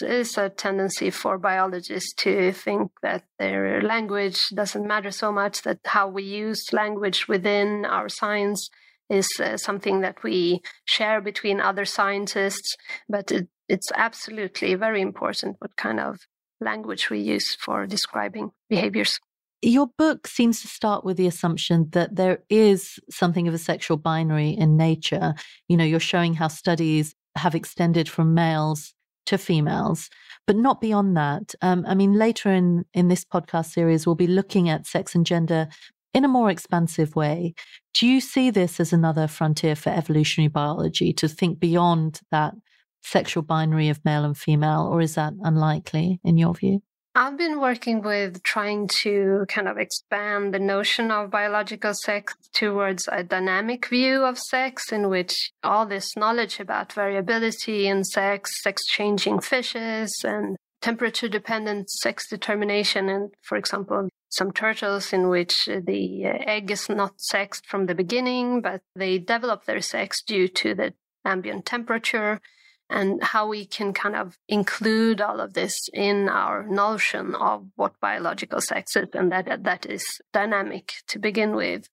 Is 0.00 0.38
a 0.38 0.48
tendency 0.48 1.10
for 1.10 1.38
biologists 1.38 2.14
to 2.18 2.52
think 2.52 2.92
that 3.02 3.24
their 3.38 3.82
language 3.82 4.48
doesn't 4.50 4.86
matter 4.86 5.10
so 5.10 5.32
much, 5.32 5.62
that 5.62 5.80
how 5.84 6.06
we 6.06 6.22
use 6.22 6.72
language 6.72 7.26
within 7.26 7.84
our 7.84 8.08
science 8.08 8.70
is 9.10 9.28
uh, 9.40 9.56
something 9.56 10.00
that 10.02 10.22
we 10.22 10.60
share 10.84 11.20
between 11.20 11.60
other 11.60 11.84
scientists. 11.84 12.76
But 13.08 13.32
it, 13.32 13.48
it's 13.68 13.90
absolutely 13.94 14.74
very 14.76 15.00
important 15.00 15.56
what 15.58 15.76
kind 15.76 15.98
of 15.98 16.20
language 16.60 17.10
we 17.10 17.18
use 17.18 17.56
for 17.56 17.86
describing 17.86 18.52
behaviors. 18.68 19.18
Your 19.62 19.88
book 19.98 20.28
seems 20.28 20.60
to 20.62 20.68
start 20.68 21.04
with 21.04 21.16
the 21.16 21.26
assumption 21.26 21.88
that 21.90 22.14
there 22.14 22.44
is 22.48 23.00
something 23.10 23.48
of 23.48 23.54
a 23.54 23.58
sexual 23.58 23.96
binary 23.96 24.50
in 24.50 24.76
nature. 24.76 25.34
You 25.66 25.76
know, 25.76 25.84
you're 25.84 25.98
showing 25.98 26.34
how 26.34 26.46
studies 26.46 27.16
have 27.36 27.56
extended 27.56 28.08
from 28.08 28.34
males 28.34 28.94
to 29.28 29.38
females, 29.38 30.10
but 30.46 30.56
not 30.56 30.80
beyond 30.80 31.16
that. 31.16 31.54
Um, 31.62 31.84
I 31.86 31.94
mean, 31.94 32.14
later 32.14 32.52
in, 32.52 32.84
in 32.94 33.08
this 33.08 33.24
podcast 33.24 33.72
series, 33.72 34.06
we'll 34.06 34.14
be 34.14 34.26
looking 34.26 34.68
at 34.68 34.86
sex 34.86 35.14
and 35.14 35.24
gender 35.24 35.68
in 36.14 36.24
a 36.24 36.28
more 36.28 36.50
expansive 36.50 37.14
way. 37.14 37.54
Do 37.94 38.06
you 38.06 38.20
see 38.20 38.50
this 38.50 38.80
as 38.80 38.92
another 38.92 39.28
frontier 39.28 39.76
for 39.76 39.90
evolutionary 39.90 40.48
biology 40.48 41.12
to 41.14 41.28
think 41.28 41.60
beyond 41.60 42.20
that 42.30 42.54
sexual 43.02 43.42
binary 43.42 43.88
of 43.88 44.04
male 44.04 44.24
and 44.24 44.36
female, 44.36 44.88
or 44.90 45.00
is 45.00 45.14
that 45.14 45.34
unlikely 45.42 46.20
in 46.24 46.38
your 46.38 46.54
view? 46.54 46.82
I've 47.20 47.36
been 47.36 47.60
working 47.60 48.00
with 48.02 48.44
trying 48.44 48.88
to 49.02 49.44
kind 49.48 49.66
of 49.66 49.76
expand 49.76 50.54
the 50.54 50.60
notion 50.60 51.10
of 51.10 51.32
biological 51.32 51.92
sex 51.92 52.36
towards 52.52 53.08
a 53.10 53.24
dynamic 53.24 53.88
view 53.88 54.22
of 54.22 54.38
sex, 54.38 54.92
in 54.92 55.08
which 55.08 55.50
all 55.64 55.84
this 55.84 56.16
knowledge 56.16 56.60
about 56.60 56.92
variability 56.92 57.88
in 57.88 58.04
sex, 58.04 58.62
sex 58.62 58.86
changing 58.86 59.40
fishes, 59.40 60.14
and 60.22 60.56
temperature 60.80 61.28
dependent 61.28 61.90
sex 61.90 62.28
determination, 62.28 63.08
and 63.08 63.34
for 63.42 63.58
example, 63.58 64.08
some 64.28 64.52
turtles 64.52 65.12
in 65.12 65.28
which 65.28 65.66
the 65.66 66.24
egg 66.24 66.70
is 66.70 66.88
not 66.88 67.20
sexed 67.20 67.66
from 67.66 67.86
the 67.86 67.96
beginning, 67.96 68.60
but 68.60 68.80
they 68.94 69.18
develop 69.18 69.64
their 69.64 69.80
sex 69.80 70.22
due 70.22 70.46
to 70.46 70.72
the 70.72 70.94
ambient 71.24 71.66
temperature 71.66 72.40
and 72.90 73.22
how 73.22 73.46
we 73.48 73.66
can 73.66 73.92
kind 73.92 74.16
of 74.16 74.38
include 74.48 75.20
all 75.20 75.40
of 75.40 75.54
this 75.54 75.88
in 75.92 76.28
our 76.28 76.66
notion 76.66 77.34
of 77.34 77.66
what 77.76 78.00
biological 78.00 78.60
sex 78.60 78.96
is 78.96 79.08
and 79.12 79.30
that 79.30 79.64
that 79.64 79.86
is 79.86 80.04
dynamic 80.32 80.94
to 81.06 81.18
begin 81.18 81.54
with. 81.54 81.88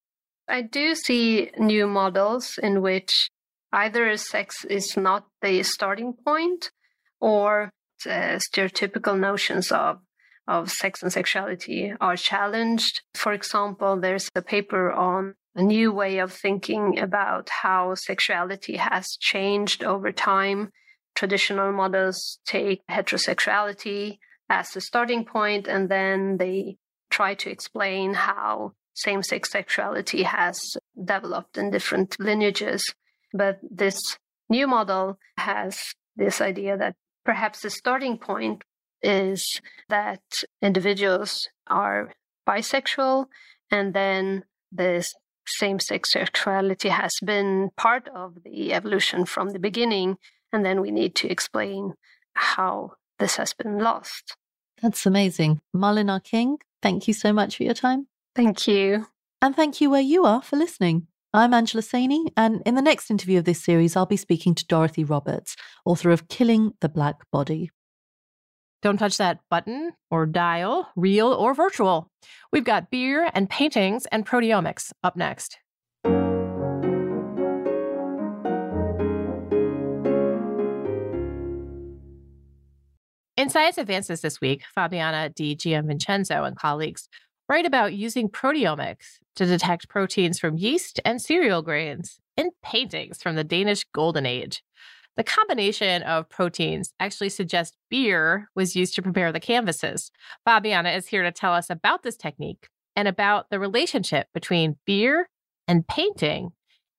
I 0.47 0.61
do 0.61 0.95
see 0.95 1.51
new 1.57 1.87
models 1.87 2.57
in 2.61 2.81
which 2.81 3.29
either 3.73 4.15
sex 4.15 4.63
is 4.65 4.95
not 4.95 5.25
the 5.41 5.63
starting 5.63 6.13
point 6.13 6.71
or 7.19 7.71
uh, 8.05 8.39
stereotypical 8.39 9.19
notions 9.19 9.71
of 9.71 9.99
of 10.47 10.71
sex 10.71 11.01
and 11.01 11.11
sexuality 11.11 11.91
are 11.99 12.15
challenged. 12.15 13.01
For 13.15 13.33
example, 13.33 13.99
there's 13.99 14.29
a 14.35 14.43
paper 14.43 14.91
on 14.91 15.33
a 15.55 15.63
new 15.63 15.91
way 15.91 16.19
of 16.19 16.31
thinking 16.31 16.99
about 16.99 17.49
how 17.49 17.95
sexuality 17.95 18.77
has 18.77 19.17
changed 19.19 19.83
over 19.83 20.11
time 20.11 20.71
traditional 21.15 21.71
models 21.71 22.39
take 22.45 22.81
heterosexuality 22.87 24.19
as 24.49 24.69
the 24.69 24.81
starting 24.81 25.25
point 25.25 25.67
and 25.67 25.89
then 25.89 26.37
they 26.37 26.77
try 27.09 27.33
to 27.33 27.49
explain 27.49 28.13
how 28.13 28.73
same 28.93 29.23
sex 29.23 29.51
sexuality 29.51 30.23
has 30.23 30.77
developed 31.03 31.57
in 31.57 31.71
different 31.71 32.15
lineages. 32.19 32.93
But 33.33 33.59
this 33.61 34.17
new 34.49 34.67
model 34.67 35.17
has 35.37 35.81
this 36.15 36.41
idea 36.41 36.77
that 36.77 36.95
perhaps 37.23 37.61
the 37.61 37.69
starting 37.69 38.17
point 38.17 38.63
is 39.01 39.61
that 39.89 40.21
individuals 40.61 41.47
are 41.67 42.13
bisexual 42.47 43.25
and 43.71 43.93
then 43.93 44.43
this 44.71 45.13
same 45.47 45.79
sex 45.79 46.13
sexuality 46.13 46.89
has 46.89 47.11
been 47.23 47.69
part 47.77 48.07
of 48.15 48.37
the 48.43 48.73
evolution 48.73 49.25
from 49.25 49.49
the 49.49 49.59
beginning 49.59 50.17
and 50.55 50.65
then 50.65 50.79
we 50.79 50.89
need 50.89 51.15
to 51.15 51.29
explain 51.29 51.93
how 52.33 52.93
this 53.19 53.35
has 53.35 53.53
been 53.53 53.77
lost. 53.77 54.37
That's 54.81 55.05
amazing. 55.05 55.59
Malin 55.73 56.09
King, 56.23 56.57
thank 56.81 57.07
you 57.07 57.13
so 57.13 57.33
much 57.33 57.57
for 57.57 57.63
your 57.63 57.73
time. 57.73 58.07
Thank 58.35 58.67
you. 58.67 59.07
And 59.41 59.53
thank 59.53 59.81
you 59.81 59.89
where 59.89 60.01
you 60.01 60.23
are 60.25 60.41
for 60.41 60.55
listening. 60.55 61.07
I'm 61.33 61.53
Angela 61.53 61.83
Saini, 61.83 62.27
and 62.37 62.61
in 62.65 62.75
the 62.75 62.81
next 62.81 63.11
interview 63.11 63.37
of 63.39 63.43
this 63.43 63.61
series, 63.61 63.97
I'll 63.97 64.05
be 64.05 64.15
speaking 64.15 64.55
to 64.55 64.65
Dorothy 64.65 65.03
Roberts, 65.03 65.57
author 65.83 66.09
of 66.11 66.29
Killing 66.29 66.71
the 66.79 66.87
Black 66.87 67.29
Body. 67.29 67.71
Don't 68.81 68.97
touch 68.97 69.17
that 69.17 69.39
button 69.49 69.91
or 70.09 70.25
dial, 70.25 70.87
real 70.95 71.33
or 71.33 71.53
virtual. 71.53 72.09
We've 72.53 72.63
got 72.63 72.89
beer 72.89 73.29
and 73.33 73.49
paintings 73.49 74.05
and 74.05 74.25
proteomics 74.25 74.93
up 75.03 75.17
next. 75.17 75.57
In 83.45 83.51
Science 83.51 83.77
Advances 83.77 84.21
this 84.21 84.41
week, 84.41 84.63
Fabiana 84.75 85.31
Di 85.31 85.55
Gianvincenzo 85.55 86.47
and 86.47 86.57
colleagues 86.57 87.07
write 87.47 87.67
about 87.67 87.93
using 87.93 88.27
proteomics 88.27 89.19
to 89.35 89.45
detect 89.45 89.87
proteins 89.87 90.39
from 90.39 90.57
yeast 90.57 90.99
and 91.05 91.21
cereal 91.21 91.61
grains 91.61 92.17
in 92.35 92.49
paintings 92.63 93.21
from 93.21 93.35
the 93.35 93.43
Danish 93.43 93.85
Golden 93.93 94.25
Age. 94.25 94.63
The 95.15 95.23
combination 95.23 96.01
of 96.01 96.27
proteins 96.27 96.91
actually 96.99 97.29
suggests 97.29 97.77
beer 97.87 98.49
was 98.55 98.75
used 98.75 98.95
to 98.95 99.03
prepare 99.03 99.31
the 99.31 99.39
canvases. 99.39 100.09
Fabiana 100.47 100.97
is 100.97 101.05
here 101.05 101.21
to 101.21 101.31
tell 101.31 101.53
us 101.53 101.69
about 101.69 102.01
this 102.01 102.17
technique 102.17 102.67
and 102.95 103.07
about 103.07 103.51
the 103.51 103.59
relationship 103.59 104.25
between 104.33 104.77
beer 104.87 105.29
and 105.67 105.87
painting 105.87 106.49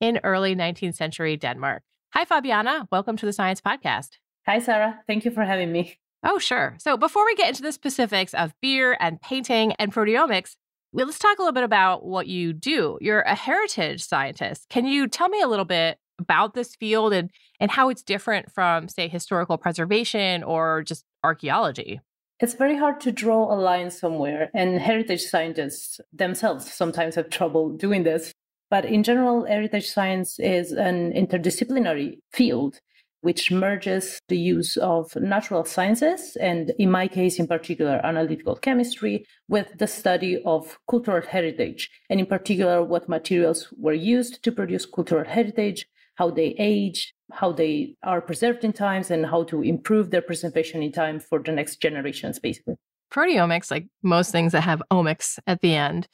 in 0.01 0.21
early 0.23 0.55
19th 0.55 0.95
century 0.95 1.37
Denmark. 1.37 1.83
Hi, 2.13 2.25
Fabiana. 2.25 2.87
Welcome 2.93 3.17
to 3.17 3.27
the 3.27 3.33
Science 3.33 3.61
Podcast. 3.61 4.19
Hi, 4.47 4.61
Sarah. 4.61 5.01
Thank 5.09 5.25
you 5.25 5.33
for 5.33 5.43
having 5.43 5.73
me. 5.73 5.99
Oh, 6.29 6.41
sure. 6.41 6.77
So 6.81 6.97
before 6.97 7.25
we 7.25 7.37
get 7.37 7.49
into 7.51 7.63
the 7.63 7.71
specifics 7.71 8.35
of 8.35 8.53
beer 8.61 8.97
and 8.99 9.23
painting 9.23 9.75
and 9.75 9.95
proteomics, 9.95 10.57
let's 10.93 11.21
talk 11.21 11.39
a 11.39 11.43
little 11.43 11.53
bit 11.53 11.63
about 11.63 12.05
what 12.05 12.27
you 12.27 12.53
do. 12.53 12.99
You're 13.01 13.21
a 13.21 13.37
heritage 13.37 14.03
scientist. 14.03 14.67
Can 14.69 14.87
you 14.87 15.07
tell 15.07 15.29
me 15.29 15.41
a 15.41 15.47
little 15.47 15.65
bit 15.65 15.99
about 16.19 16.55
this 16.55 16.75
field 16.75 17.13
and, 17.13 17.31
and 17.61 17.71
how 17.71 17.91
it's 17.91 18.03
different 18.03 18.51
from, 18.53 18.89
say, 18.89 19.07
historical 19.07 19.57
preservation 19.57 20.43
or 20.43 20.83
just 20.83 21.05
archaeology? 21.23 22.01
It's 22.41 22.55
very 22.55 22.77
hard 22.77 23.01
to 23.03 23.13
draw 23.13 23.55
a 23.55 23.55
line 23.55 23.91
somewhere, 23.91 24.51
and 24.53 24.81
heritage 24.81 25.23
scientists 25.23 26.01
themselves 26.13 26.71
sometimes 26.73 27.15
have 27.15 27.31
trouble 27.31 27.71
doing 27.71 28.03
this. 28.03 28.33
But 28.69 28.85
in 28.85 29.05
general, 29.05 29.47
heritage 29.47 29.89
science 29.89 30.41
is 30.41 30.73
an 30.73 31.13
interdisciplinary 31.13 32.19
field 32.33 32.81
which 33.27 33.51
merges 33.51 34.21
the 34.29 34.39
use 34.39 34.77
of 34.77 35.17
natural 35.17 35.65
sciences, 35.65 36.37
and 36.41 36.73
in 36.79 36.89
my 36.89 37.09
case, 37.09 37.41
in 37.41 37.47
particular, 37.49 38.01
analytical 38.05 38.55
chemistry, 38.55 39.27
with 39.49 39.69
the 39.79 39.87
study 39.89 40.41
of 40.45 40.79
cultural 40.89 41.21
heritage, 41.21 41.91
and 42.09 42.21
in 42.21 42.27
particular, 42.27 42.85
what 42.85 43.09
materials 43.09 43.67
were 43.77 44.01
used 44.17 44.45
to 44.45 44.53
produce 44.53 44.87
cultural 44.87 45.25
heritage, 45.25 45.89
how 46.15 46.31
they 46.31 46.55
age, 46.57 47.15
how 47.33 47.51
they 47.51 47.97
are 48.05 48.21
preserved 48.21 48.63
in 48.63 48.73
times, 48.73 49.11
and 49.11 49.27
how 49.27 49.43
to 49.43 49.61
improve 49.61 50.13
their 50.13 50.23
preservation 50.23 50.81
in 50.81 50.93
time 50.93 51.19
for 51.19 51.41
the 51.41 51.51
next 51.51 51.83
generations, 51.83 52.39
basically. 52.39 52.77
Proteomics, 53.13 53.73
like 53.73 53.89
most 54.05 54.31
things 54.31 54.53
that 54.53 54.61
have 54.61 54.81
omics 54.93 55.37
at 55.49 55.61
the 55.63 55.75
end, 55.75 56.07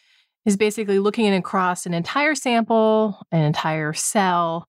is 0.47 0.57
basically 0.57 0.99
looking 0.99 1.31
across 1.35 1.85
an 1.85 1.93
entire 1.93 2.35
sample, 2.35 3.19
an 3.31 3.43
entire 3.43 3.93
cell, 3.93 4.67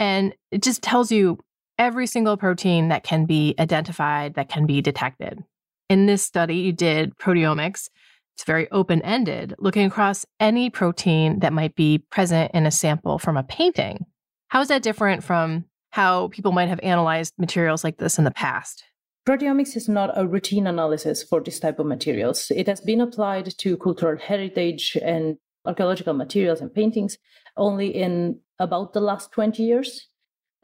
and 0.00 0.34
it 0.50 0.64
just 0.64 0.82
tells 0.82 1.12
you 1.12 1.38
every 1.78 2.06
single 2.06 2.36
protein 2.36 2.88
that 2.88 3.04
can 3.04 3.26
be 3.26 3.54
identified, 3.58 4.34
that 4.34 4.48
can 4.48 4.66
be 4.66 4.80
detected. 4.80 5.42
In 5.88 6.06
this 6.06 6.22
study, 6.22 6.56
you 6.56 6.72
did 6.72 7.16
proteomics. 7.18 7.88
It's 8.34 8.44
very 8.44 8.70
open 8.70 9.00
ended, 9.02 9.54
looking 9.58 9.86
across 9.86 10.26
any 10.40 10.68
protein 10.68 11.38
that 11.40 11.52
might 11.52 11.74
be 11.74 11.98
present 12.10 12.50
in 12.52 12.66
a 12.66 12.70
sample 12.70 13.18
from 13.18 13.36
a 13.36 13.42
painting. 13.42 14.04
How 14.48 14.60
is 14.60 14.68
that 14.68 14.82
different 14.82 15.24
from 15.24 15.64
how 15.90 16.28
people 16.28 16.52
might 16.52 16.68
have 16.68 16.80
analyzed 16.82 17.34
materials 17.38 17.82
like 17.82 17.96
this 17.96 18.18
in 18.18 18.24
the 18.24 18.30
past? 18.30 18.84
Proteomics 19.26 19.76
is 19.76 19.88
not 19.88 20.16
a 20.16 20.26
routine 20.26 20.66
analysis 20.66 21.22
for 21.22 21.40
this 21.40 21.58
type 21.58 21.78
of 21.78 21.86
materials. 21.86 22.52
It 22.54 22.68
has 22.68 22.80
been 22.80 23.00
applied 23.00 23.56
to 23.58 23.76
cultural 23.76 24.18
heritage 24.18 24.96
and 25.02 25.38
archaeological 25.64 26.14
materials 26.14 26.60
and 26.60 26.72
paintings 26.72 27.18
only 27.56 27.88
in 27.88 28.38
about 28.58 28.92
the 28.92 29.00
last 29.00 29.32
20 29.32 29.62
years. 29.62 30.08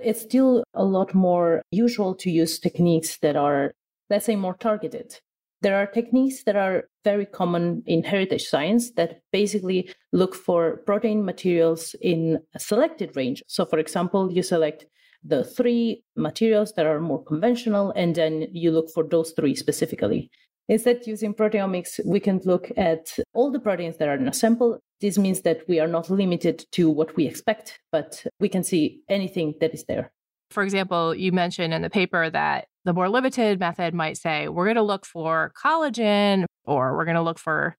It's 0.02 0.20
still 0.20 0.64
a 0.74 0.84
lot 0.84 1.14
more 1.14 1.62
usual 1.70 2.14
to 2.16 2.30
use 2.30 2.58
techniques 2.58 3.18
that 3.18 3.36
are, 3.36 3.72
let's 4.10 4.26
say, 4.26 4.36
more 4.36 4.54
targeted. 4.54 5.18
There 5.62 5.76
are 5.76 5.86
techniques 5.86 6.42
that 6.44 6.56
are 6.56 6.88
very 7.04 7.24
common 7.24 7.84
in 7.86 8.02
heritage 8.02 8.44
science 8.44 8.90
that 8.92 9.20
basically 9.32 9.92
look 10.12 10.34
for 10.34 10.78
protein 10.86 11.24
materials 11.24 11.94
in 12.00 12.38
a 12.54 12.58
selected 12.58 13.16
range. 13.16 13.42
So, 13.46 13.64
for 13.64 13.78
example, 13.78 14.32
you 14.32 14.42
select 14.42 14.86
the 15.24 15.44
three 15.44 16.02
materials 16.16 16.72
that 16.72 16.86
are 16.86 17.00
more 17.00 17.22
conventional, 17.22 17.92
and 17.92 18.14
then 18.16 18.48
you 18.50 18.72
look 18.72 18.90
for 18.92 19.04
those 19.04 19.32
three 19.36 19.54
specifically. 19.54 20.30
Instead, 20.68 21.06
using 21.06 21.34
proteomics, 21.34 22.00
we 22.04 22.18
can 22.18 22.40
look 22.44 22.72
at 22.76 23.16
all 23.32 23.50
the 23.50 23.60
proteins 23.60 23.98
that 23.98 24.08
are 24.08 24.14
in 24.14 24.26
a 24.26 24.32
sample. 24.32 24.80
This 25.02 25.18
means 25.18 25.42
that 25.42 25.68
we 25.68 25.80
are 25.80 25.88
not 25.88 26.08
limited 26.08 26.64
to 26.72 26.88
what 26.88 27.16
we 27.16 27.26
expect, 27.26 27.80
but 27.90 28.24
we 28.38 28.48
can 28.48 28.62
see 28.62 29.02
anything 29.08 29.54
that 29.60 29.74
is 29.74 29.84
there. 29.84 30.12
For 30.50 30.62
example, 30.62 31.12
you 31.12 31.32
mentioned 31.32 31.74
in 31.74 31.82
the 31.82 31.90
paper 31.90 32.30
that 32.30 32.68
the 32.84 32.92
more 32.92 33.08
limited 33.08 33.58
method 33.58 33.94
might 33.94 34.16
say, 34.16 34.48
we're 34.48 34.66
going 34.66 34.76
to 34.76 34.82
look 34.82 35.04
for 35.04 35.52
collagen 35.60 36.44
or 36.64 36.96
we're 36.96 37.04
going 37.04 37.16
to 37.16 37.22
look 37.22 37.40
for 37.40 37.76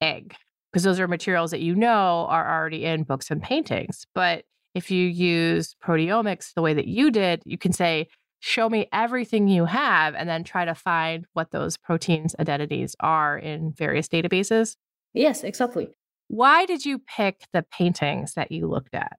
egg, 0.00 0.34
because 0.72 0.82
those 0.82 0.98
are 0.98 1.06
materials 1.06 1.50
that 1.50 1.60
you 1.60 1.74
know 1.74 2.26
are 2.30 2.58
already 2.58 2.86
in 2.86 3.02
books 3.02 3.30
and 3.30 3.42
paintings. 3.42 4.06
But 4.14 4.44
if 4.74 4.90
you 4.90 5.06
use 5.06 5.76
proteomics 5.84 6.54
the 6.54 6.62
way 6.62 6.72
that 6.72 6.86
you 6.86 7.10
did, 7.10 7.42
you 7.44 7.58
can 7.58 7.72
say, 7.72 8.08
show 8.40 8.70
me 8.70 8.88
everything 8.94 9.46
you 9.46 9.66
have 9.66 10.14
and 10.14 10.26
then 10.26 10.42
try 10.42 10.64
to 10.64 10.74
find 10.74 11.26
what 11.34 11.50
those 11.50 11.76
proteins 11.76 12.34
identities 12.40 12.96
are 12.98 13.36
in 13.36 13.72
various 13.72 14.08
databases? 14.08 14.76
Yes, 15.12 15.44
exactly. 15.44 15.90
Why 16.32 16.64
did 16.64 16.86
you 16.86 16.98
pick 16.98 17.44
the 17.52 17.62
paintings 17.62 18.32
that 18.36 18.50
you 18.50 18.66
looked 18.66 18.94
at? 18.94 19.18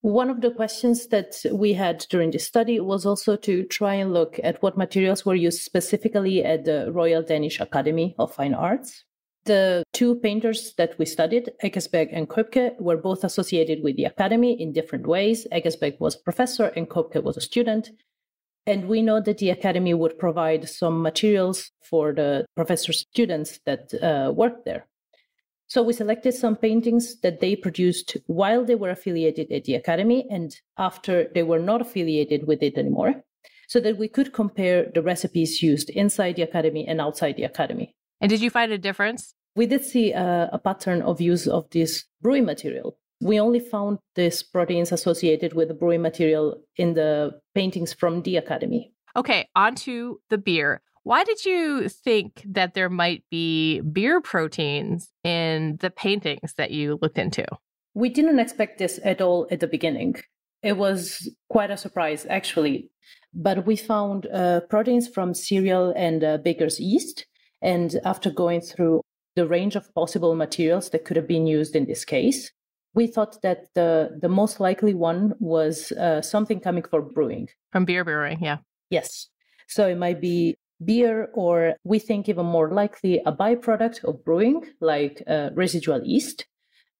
One 0.00 0.28
of 0.28 0.40
the 0.40 0.50
questions 0.50 1.06
that 1.06 1.36
we 1.52 1.72
had 1.72 2.04
during 2.10 2.32
the 2.32 2.40
study 2.40 2.80
was 2.80 3.06
also 3.06 3.36
to 3.36 3.62
try 3.62 3.94
and 3.94 4.12
look 4.12 4.40
at 4.42 4.60
what 4.60 4.76
materials 4.76 5.24
were 5.24 5.36
used 5.36 5.60
specifically 5.60 6.44
at 6.44 6.64
the 6.64 6.90
Royal 6.90 7.22
Danish 7.22 7.60
Academy 7.60 8.16
of 8.18 8.34
Fine 8.34 8.54
Arts. 8.54 9.04
The 9.44 9.84
two 9.92 10.16
painters 10.16 10.74
that 10.78 10.98
we 10.98 11.06
studied, 11.06 11.52
Eckersberg 11.62 12.08
and 12.12 12.28
Købke, 12.28 12.76
were 12.80 12.96
both 12.96 13.22
associated 13.22 13.84
with 13.84 13.94
the 13.94 14.06
academy 14.06 14.60
in 14.60 14.72
different 14.72 15.06
ways. 15.06 15.46
Eckersberg 15.52 16.00
was 16.00 16.16
a 16.16 16.22
professor 16.24 16.72
and 16.74 16.88
Købke 16.90 17.22
was 17.22 17.36
a 17.36 17.40
student. 17.40 17.92
And 18.66 18.88
we 18.88 19.00
know 19.00 19.20
that 19.20 19.38
the 19.38 19.50
Academy 19.50 19.94
would 19.94 20.18
provide 20.18 20.68
some 20.68 21.02
materials 21.02 21.70
for 21.84 22.12
the 22.12 22.46
professor's 22.56 22.98
students 22.98 23.60
that 23.64 23.94
uh, 24.02 24.32
worked 24.32 24.64
there. 24.64 24.88
So 25.68 25.82
we 25.82 25.92
selected 25.92 26.34
some 26.34 26.56
paintings 26.56 27.20
that 27.20 27.40
they 27.40 27.54
produced 27.54 28.16
while 28.26 28.64
they 28.64 28.74
were 28.74 28.90
affiliated 28.90 29.52
at 29.52 29.64
the 29.64 29.74
Academy 29.74 30.26
and 30.30 30.54
after 30.78 31.28
they 31.34 31.42
were 31.42 31.58
not 31.58 31.80
affiliated 31.80 32.46
with 32.46 32.62
it 32.62 32.76
anymore, 32.78 33.22
so 33.68 33.78
that 33.80 33.98
we 33.98 34.08
could 34.08 34.32
compare 34.32 34.90
the 34.94 35.02
recipes 35.02 35.62
used 35.62 35.90
inside 35.90 36.36
the 36.36 36.42
Academy 36.42 36.86
and 36.88 37.00
outside 37.00 37.36
the 37.36 37.44
Academy. 37.44 37.94
And 38.20 38.30
did 38.30 38.40
you 38.40 38.50
find 38.50 38.72
a 38.72 38.78
difference? 38.78 39.34
We 39.54 39.66
did 39.66 39.84
see 39.84 40.12
a, 40.12 40.50
a 40.52 40.58
pattern 40.58 41.02
of 41.02 41.20
use 41.20 41.46
of 41.46 41.68
this 41.70 42.04
brewing 42.22 42.44
material 42.44 42.98
we 43.20 43.40
only 43.40 43.60
found 43.60 43.98
these 44.14 44.42
proteins 44.42 44.92
associated 44.92 45.52
with 45.52 45.68
the 45.68 45.74
brewing 45.74 46.02
material 46.02 46.60
in 46.76 46.94
the 46.94 47.40
paintings 47.54 47.92
from 47.92 48.22
the 48.22 48.36
academy. 48.36 48.92
Okay, 49.16 49.48
on 49.56 49.74
to 49.74 50.20
the 50.30 50.38
beer. 50.38 50.80
Why 51.08 51.24
did 51.24 51.42
you 51.46 51.88
think 51.88 52.42
that 52.44 52.74
there 52.74 52.90
might 52.90 53.24
be 53.30 53.80
beer 53.80 54.20
proteins 54.20 55.10
in 55.24 55.78
the 55.80 55.88
paintings 55.88 56.52
that 56.58 56.70
you 56.70 56.98
looked 57.00 57.16
into? 57.16 57.46
We 57.94 58.10
didn't 58.10 58.38
expect 58.38 58.78
this 58.78 59.00
at 59.02 59.22
all 59.22 59.48
at 59.50 59.60
the 59.60 59.68
beginning. 59.68 60.16
It 60.62 60.76
was 60.76 61.26
quite 61.48 61.70
a 61.70 61.78
surprise, 61.78 62.26
actually. 62.28 62.90
But 63.32 63.64
we 63.64 63.74
found 63.74 64.26
uh, 64.26 64.60
proteins 64.68 65.08
from 65.08 65.32
cereal 65.32 65.94
and 65.96 66.22
uh, 66.22 66.36
baker's 66.44 66.78
yeast. 66.78 67.24
And 67.62 67.98
after 68.04 68.30
going 68.30 68.60
through 68.60 69.00
the 69.34 69.46
range 69.46 69.76
of 69.76 69.94
possible 69.94 70.34
materials 70.34 70.90
that 70.90 71.06
could 71.06 71.16
have 71.16 71.26
been 71.26 71.46
used 71.46 71.74
in 71.74 71.86
this 71.86 72.04
case, 72.04 72.52
we 72.92 73.06
thought 73.06 73.40
that 73.40 73.60
the 73.74 74.18
the 74.20 74.28
most 74.28 74.60
likely 74.60 74.92
one 74.92 75.32
was 75.38 75.90
uh, 75.92 76.20
something 76.20 76.60
coming 76.60 76.82
from 76.82 77.08
brewing 77.14 77.48
from 77.70 77.84
beer 77.84 78.02
brewing 78.02 78.38
yeah 78.40 78.56
yes 78.88 79.28
so 79.68 79.86
it 79.86 79.98
might 79.98 80.20
be 80.20 80.56
beer 80.84 81.28
or 81.34 81.74
we 81.84 81.98
think 81.98 82.28
even 82.28 82.46
more 82.46 82.70
likely 82.70 83.20
a 83.26 83.32
byproduct 83.32 84.04
of 84.04 84.24
brewing 84.24 84.64
like 84.80 85.22
uh, 85.26 85.50
residual 85.54 86.00
yeast 86.04 86.46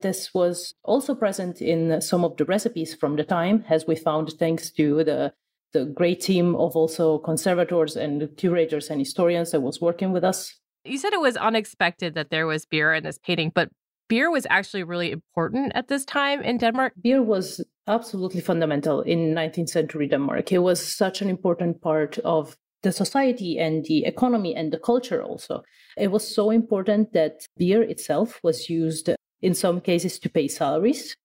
this 0.00 0.32
was 0.32 0.74
also 0.84 1.14
present 1.14 1.60
in 1.60 2.00
some 2.00 2.24
of 2.24 2.36
the 2.36 2.44
recipes 2.44 2.94
from 2.94 3.16
the 3.16 3.24
time 3.24 3.64
as 3.68 3.86
we 3.86 3.96
found 3.96 4.32
thanks 4.38 4.70
to 4.70 5.04
the 5.04 5.32
the 5.74 5.84
great 5.84 6.20
team 6.20 6.54
of 6.56 6.74
also 6.74 7.18
conservators 7.18 7.94
and 7.94 8.36
curators 8.36 8.88
and 8.88 9.00
historians 9.00 9.50
that 9.50 9.60
was 9.60 9.80
working 9.80 10.12
with 10.12 10.24
us 10.24 10.54
you 10.84 10.98
said 10.98 11.12
it 11.12 11.20
was 11.20 11.36
unexpected 11.36 12.14
that 12.14 12.30
there 12.30 12.46
was 12.46 12.66
beer 12.66 12.94
in 12.94 13.04
this 13.04 13.18
painting 13.18 13.52
but 13.54 13.70
beer 14.08 14.30
was 14.30 14.46
actually 14.50 14.82
really 14.82 15.12
important 15.12 15.72
at 15.74 15.88
this 15.88 16.04
time 16.04 16.42
in 16.42 16.58
Denmark? 16.58 16.94
Beer 17.02 17.22
was 17.22 17.64
absolutely 17.86 18.40
fundamental 18.40 19.02
in 19.02 19.34
19th 19.34 19.68
century 19.68 20.08
Denmark. 20.08 20.50
It 20.52 20.58
was 20.58 20.80
such 20.80 21.22
an 21.22 21.28
important 21.28 21.80
part 21.80 22.18
of 22.20 22.56
the 22.82 22.92
society 22.92 23.58
and 23.58 23.84
the 23.84 24.04
economy 24.04 24.54
and 24.54 24.72
the 24.72 24.78
culture 24.78 25.22
also. 25.22 25.62
It 25.96 26.10
was 26.10 26.26
so 26.26 26.50
important 26.50 27.12
that 27.12 27.46
beer 27.56 27.82
itself 27.82 28.40
was 28.42 28.70
used 28.70 29.10
in 29.42 29.54
some 29.54 29.80
cases 29.80 30.18
to 30.20 30.28
pay 30.28 30.48
salaries 30.48 31.16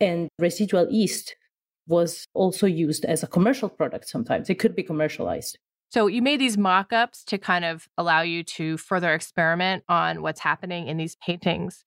and 0.00 0.28
residual 0.38 0.88
yeast 0.90 1.36
was 1.86 2.26
also 2.34 2.66
used 2.66 3.04
as 3.04 3.22
a 3.22 3.26
commercial 3.26 3.68
product 3.68 4.08
sometimes. 4.08 4.50
It 4.50 4.56
could 4.56 4.76
be 4.76 4.82
commercialized. 4.82 5.58
So 5.90 6.06
you 6.06 6.20
made 6.20 6.40
these 6.40 6.58
mock 6.58 6.92
ups 6.92 7.24
to 7.24 7.38
kind 7.38 7.64
of 7.64 7.88
allow 7.96 8.20
you 8.20 8.44
to 8.44 8.76
further 8.76 9.14
experiment 9.14 9.84
on 9.88 10.20
what's 10.20 10.40
happening 10.40 10.86
in 10.86 10.98
these 10.98 11.16
paintings 11.16 11.84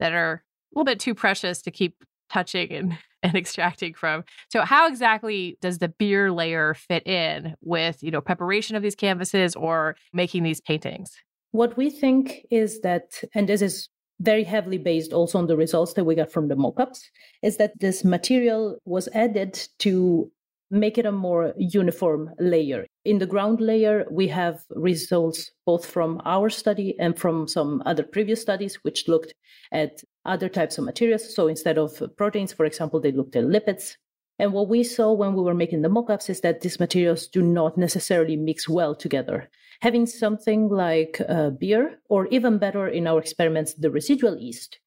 that 0.00 0.12
are 0.12 0.42
a 0.74 0.78
little 0.78 0.86
bit 0.86 0.98
too 0.98 1.14
precious 1.14 1.60
to 1.62 1.70
keep 1.70 2.02
touching 2.30 2.72
and, 2.72 2.98
and 3.22 3.36
extracting 3.36 3.94
from. 3.94 4.24
So 4.50 4.62
how 4.62 4.88
exactly 4.88 5.58
does 5.60 5.78
the 5.78 5.88
beer 5.88 6.32
layer 6.32 6.74
fit 6.74 7.06
in 7.06 7.54
with, 7.60 8.02
you 8.02 8.10
know, 8.10 8.20
preparation 8.20 8.76
of 8.76 8.82
these 8.82 8.94
canvases 8.94 9.54
or 9.54 9.96
making 10.12 10.42
these 10.42 10.60
paintings? 10.60 11.12
What 11.52 11.76
we 11.76 11.90
think 11.90 12.46
is 12.50 12.80
that, 12.80 13.22
and 13.34 13.48
this 13.48 13.62
is 13.62 13.88
very 14.20 14.44
heavily 14.44 14.78
based 14.78 15.12
also 15.12 15.38
on 15.38 15.46
the 15.46 15.56
results 15.56 15.94
that 15.94 16.04
we 16.04 16.14
got 16.14 16.30
from 16.32 16.48
the 16.48 16.54
mockups, 16.54 17.00
is 17.42 17.56
that 17.56 17.78
this 17.80 18.04
material 18.04 18.78
was 18.84 19.08
added 19.14 19.68
to 19.80 20.30
make 20.72 20.96
it 20.96 21.06
a 21.06 21.12
more 21.12 21.52
uniform 21.58 22.30
layer. 22.40 22.86
In 23.04 23.18
the 23.18 23.26
ground 23.26 23.60
layer, 23.60 24.06
we 24.10 24.26
have 24.28 24.64
results 24.70 25.50
both 25.66 25.84
from 25.84 26.20
our 26.24 26.48
study 26.48 26.96
and 26.98 27.16
from 27.18 27.46
some 27.46 27.82
other 27.84 28.02
previous 28.02 28.40
studies, 28.40 28.76
which 28.82 29.06
looked 29.06 29.34
at 29.70 30.02
other 30.24 30.48
types 30.48 30.78
of 30.78 30.84
materials. 30.84 31.34
So 31.34 31.46
instead 31.46 31.78
of 31.78 32.02
proteins, 32.16 32.52
for 32.52 32.64
example, 32.64 33.00
they 33.00 33.12
looked 33.12 33.36
at 33.36 33.44
lipids. 33.44 33.96
And 34.38 34.54
what 34.54 34.68
we 34.68 34.82
saw 34.82 35.12
when 35.12 35.34
we 35.34 35.42
were 35.42 35.54
making 35.54 35.82
the 35.82 35.90
mockups 35.90 36.30
is 36.30 36.40
that 36.40 36.62
these 36.62 36.80
materials 36.80 37.26
do 37.26 37.42
not 37.42 37.76
necessarily 37.76 38.36
mix 38.36 38.68
well 38.68 38.94
together. 38.94 39.50
Having 39.82 40.06
something 40.06 40.68
like 40.68 41.20
uh, 41.28 41.50
beer, 41.50 42.00
or 42.08 42.28
even 42.28 42.56
better 42.58 42.88
in 42.88 43.06
our 43.06 43.18
experiments, 43.18 43.74
the 43.74 43.90
residual 43.90 44.38
yeast, 44.38 44.78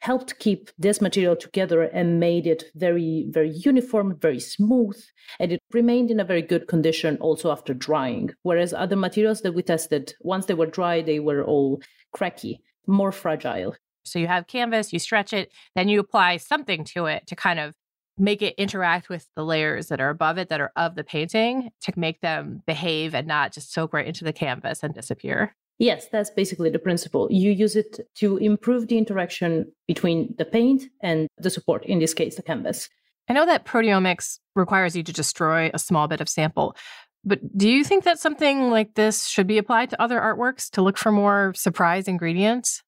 helped 0.00 0.38
keep 0.38 0.70
this 0.78 1.00
material 1.00 1.36
together 1.36 1.82
and 1.82 2.20
made 2.20 2.46
it 2.46 2.64
very, 2.74 3.26
very 3.30 3.50
uniform, 3.50 4.16
very 4.20 4.40
smooth, 4.40 5.00
and 5.38 5.52
it 5.52 5.60
remained 5.72 6.10
in 6.10 6.20
a 6.20 6.24
very 6.24 6.42
good 6.42 6.66
condition 6.68 7.16
also 7.18 7.50
after 7.50 7.74
drying. 7.74 8.30
Whereas 8.42 8.72
other 8.72 8.96
materials 8.96 9.42
that 9.42 9.52
we 9.52 9.62
tested, 9.62 10.14
once 10.20 10.46
they 10.46 10.54
were 10.54 10.66
dry, 10.66 11.02
they 11.02 11.20
were 11.20 11.44
all 11.44 11.80
cracky, 12.12 12.60
more 12.86 13.12
fragile. 13.12 13.76
So 14.04 14.18
you 14.18 14.26
have 14.26 14.46
canvas, 14.46 14.92
you 14.92 14.98
stretch 14.98 15.32
it, 15.32 15.52
then 15.76 15.88
you 15.88 16.00
apply 16.00 16.38
something 16.38 16.84
to 16.84 17.06
it 17.06 17.26
to 17.26 17.36
kind 17.36 17.60
of 17.60 17.74
make 18.16 18.42
it 18.42 18.54
interact 18.58 19.08
with 19.08 19.26
the 19.36 19.44
layers 19.44 19.88
that 19.88 20.00
are 20.00 20.10
above 20.10 20.38
it 20.38 20.48
that 20.48 20.60
are 20.60 20.72
of 20.76 20.94
the 20.94 21.04
painting 21.04 21.70
to 21.82 21.92
make 21.96 22.20
them 22.20 22.62
behave 22.66 23.14
and 23.14 23.26
not 23.26 23.52
just 23.52 23.72
soak 23.72 23.92
right 23.92 24.06
into 24.06 24.24
the 24.24 24.32
canvas 24.32 24.82
and 24.82 24.94
disappear. 24.94 25.54
Yes, 25.80 26.08
that's 26.12 26.28
basically 26.28 26.68
the 26.68 26.78
principle. 26.78 27.26
You 27.30 27.52
use 27.52 27.74
it 27.74 28.00
to 28.16 28.36
improve 28.36 28.88
the 28.88 28.98
interaction 28.98 29.72
between 29.88 30.34
the 30.36 30.44
paint 30.44 30.82
and 31.02 31.26
the 31.38 31.48
support, 31.48 31.86
in 31.86 31.98
this 31.98 32.12
case, 32.12 32.36
the 32.36 32.42
canvas. 32.42 32.86
I 33.30 33.32
know 33.32 33.46
that 33.46 33.64
proteomics 33.64 34.40
requires 34.54 34.94
you 34.94 35.02
to 35.02 35.12
destroy 35.12 35.70
a 35.72 35.78
small 35.78 36.06
bit 36.06 36.20
of 36.20 36.28
sample, 36.28 36.76
but 37.24 37.40
do 37.56 37.66
you 37.66 37.82
think 37.82 38.04
that 38.04 38.18
something 38.18 38.70
like 38.70 38.94
this 38.94 39.26
should 39.26 39.46
be 39.46 39.56
applied 39.56 39.88
to 39.90 40.02
other 40.02 40.20
artworks 40.20 40.68
to 40.72 40.82
look 40.82 40.98
for 40.98 41.10
more 41.10 41.54
surprise 41.56 42.06
ingredients? 42.06 42.82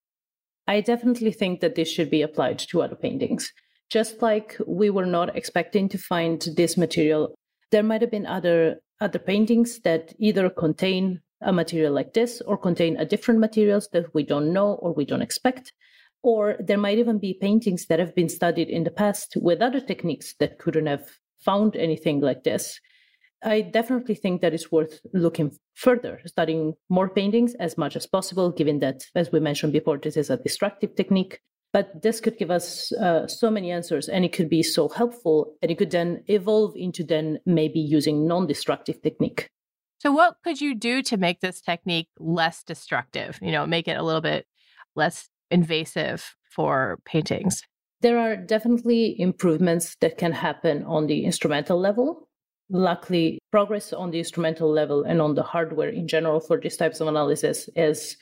I 0.69 0.83
definitely 0.83 1.33
think 1.33 1.61
that 1.61 1.75
this 1.75 1.91
should 1.91 2.11
be 2.11 2.21
applied 2.21 2.59
to 2.59 2.83
other 2.83 2.97
paintings. 2.97 3.51
Just 3.89 4.21
like 4.21 4.59
we 4.67 4.91
were 4.91 5.07
not 5.07 5.35
expecting 5.35 5.89
to 5.89 5.99
find 5.99 6.47
this 6.57 6.77
material, 6.77 7.35
there 7.71 7.83
might 7.83 8.03
have 8.03 8.11
been 8.11 8.27
other 8.27 8.81
other 9.01 9.19
paintings 9.19 9.81
that 9.81 10.13
either 10.19 10.51
contain 10.51 11.21
a 11.45 11.53
material 11.53 11.93
like 11.93 12.13
this 12.15 12.41
or 12.43 12.57
contain 12.57 12.97
a 12.97 13.05
different 13.05 13.41
materials 13.41 13.89
that 13.93 14.15
we 14.15 14.23
don't 14.23 14.53
know 14.53 14.75
or 14.75 14.93
we 14.93 15.05
don't 15.05 15.23
expect. 15.23 15.73
Or 16.23 16.57
there 16.61 16.79
might 16.79 16.99
even 16.99 17.19
be 17.19 17.35
paintings 17.35 17.87
that 17.87 17.99
have 17.99 18.15
been 18.15 18.29
studied 18.29 18.69
in 18.69 18.85
the 18.85 18.91
past 18.91 19.37
with 19.37 19.61
other 19.61 19.81
techniques 19.81 20.35
that 20.39 20.59
couldn't 20.59 20.87
have 20.87 21.05
found 21.41 21.77
anything 21.77 22.21
like 22.21 22.45
this. 22.45 22.81
I 23.45 23.61
definitely 23.61 24.15
think 24.15 24.41
that 24.41 24.55
it's 24.55 24.71
worth 24.71 25.01
looking 25.13 25.51
further, 25.75 26.21
studying 26.27 26.75
more 26.89 27.09
paintings 27.09 27.55
as 27.57 27.77
much 27.77 27.97
as 27.97 28.07
possible, 28.07 28.53
given 28.53 28.79
that, 28.81 29.03
as 29.17 29.33
we 29.33 29.41
mentioned 29.41 29.73
before, 29.73 29.99
this 29.99 30.17
is 30.17 30.31
a 30.31 30.37
destructive 30.37 30.95
technique. 30.95 31.41
But 31.73 32.03
this 32.03 32.21
could 32.21 32.39
give 32.39 32.51
us 32.51 32.93
uh, 32.93 33.27
so 33.27 33.51
many 33.51 33.71
answers 33.71 34.09
and 34.09 34.25
it 34.25 34.33
could 34.33 34.51
be 34.51 34.63
so 34.63 34.89
helpful 34.89 35.55
and 35.63 35.71
it 35.71 35.79
could 35.79 35.91
then 35.91 36.23
evolve 36.27 36.75
into 36.77 37.03
then 37.03 37.39
maybe 37.47 37.81
using 37.81 38.29
non-destructive 38.29 39.01
technique. 39.03 39.49
So, 40.03 40.11
what 40.11 40.39
could 40.43 40.61
you 40.61 40.75
do 40.75 41.01
to 41.03 41.17
make 41.17 41.39
this 41.39 41.61
technique 41.61 42.09
less 42.19 42.65
destructive? 42.65 43.39
You 43.41 43.53
know, 43.53 43.69
make 43.69 43.87
it 43.87 43.97
a 43.97 44.03
little 44.03 44.21
bit 44.21 44.47
less 44.97 45.29
invasive 45.49 46.35
for 46.51 46.99
paintings? 47.05 47.63
There 48.01 48.19
are 48.19 48.35
definitely 48.35 49.15
improvements 49.21 49.95
that 50.01 50.19
can 50.19 50.33
happen 50.33 50.83
on 50.87 51.07
the 51.07 51.25
instrumental 51.25 51.79
level. 51.79 52.29
Luckily, 52.69 53.39
progress 53.53 53.93
on 53.93 54.11
the 54.11 54.19
instrumental 54.19 54.69
level 54.73 55.05
and 55.05 55.23
on 55.23 55.37
the 55.37 55.45
hardware 55.45 55.91
in 55.91 56.09
general 56.09 56.41
for 56.41 56.59
these 56.59 56.77
types 56.77 57.01
of 57.01 57.07
analysis 57.07 57.69
is 57.77 58.17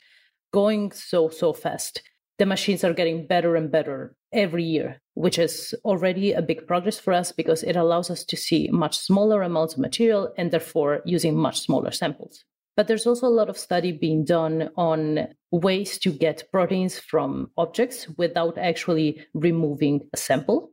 going 0.53 0.91
so, 0.91 1.29
so 1.29 1.51
fast 1.51 2.03
the 2.41 2.45
machines 2.47 2.83
are 2.83 2.91
getting 2.91 3.27
better 3.27 3.55
and 3.55 3.69
better 3.69 4.15
every 4.33 4.63
year, 4.63 4.99
which 5.13 5.37
is 5.37 5.75
already 5.85 6.33
a 6.33 6.41
big 6.41 6.65
progress 6.65 6.97
for 6.97 7.13
us 7.13 7.31
because 7.31 7.61
it 7.61 7.75
allows 7.75 8.09
us 8.09 8.23
to 8.23 8.35
see 8.35 8.67
much 8.71 8.97
smaller 8.97 9.43
amounts 9.43 9.75
of 9.75 9.79
material 9.79 10.33
and 10.39 10.49
therefore 10.49 11.03
using 11.05 11.37
much 11.37 11.59
smaller 11.59 11.91
samples. 11.91 12.43
But 12.75 12.87
there's 12.87 13.05
also 13.05 13.27
a 13.27 13.37
lot 13.39 13.47
of 13.47 13.59
study 13.59 13.91
being 13.91 14.25
done 14.25 14.71
on 14.75 15.27
ways 15.51 15.99
to 15.99 16.11
get 16.11 16.49
proteins 16.51 16.97
from 16.97 17.51
objects 17.57 18.07
without 18.17 18.57
actually 18.57 19.23
removing 19.35 20.09
a 20.11 20.17
sample. 20.17 20.71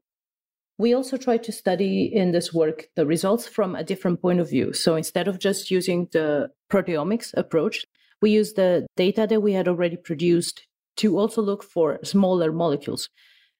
We 0.78 0.94
also 0.94 1.18
try 1.18 1.36
to 1.36 1.52
study 1.52 2.04
in 2.04 2.32
this 2.32 2.50
work 2.50 2.88
the 2.96 3.04
results 3.04 3.46
from 3.46 3.74
a 3.74 3.84
different 3.84 4.22
point 4.22 4.40
of 4.40 4.48
view. 4.48 4.72
So 4.72 4.96
instead 4.96 5.28
of 5.28 5.38
just 5.38 5.70
using 5.70 6.08
the 6.12 6.48
proteomics 6.72 7.34
approach, 7.36 7.84
we 8.22 8.30
use 8.30 8.54
the 8.54 8.86
data 8.96 9.26
that 9.28 9.42
we 9.42 9.52
had 9.52 9.68
already 9.68 9.98
produced 9.98 10.64
to 10.98 11.18
also 11.18 11.42
look 11.42 11.62
for 11.62 11.98
smaller 12.04 12.52
molecules 12.52 13.08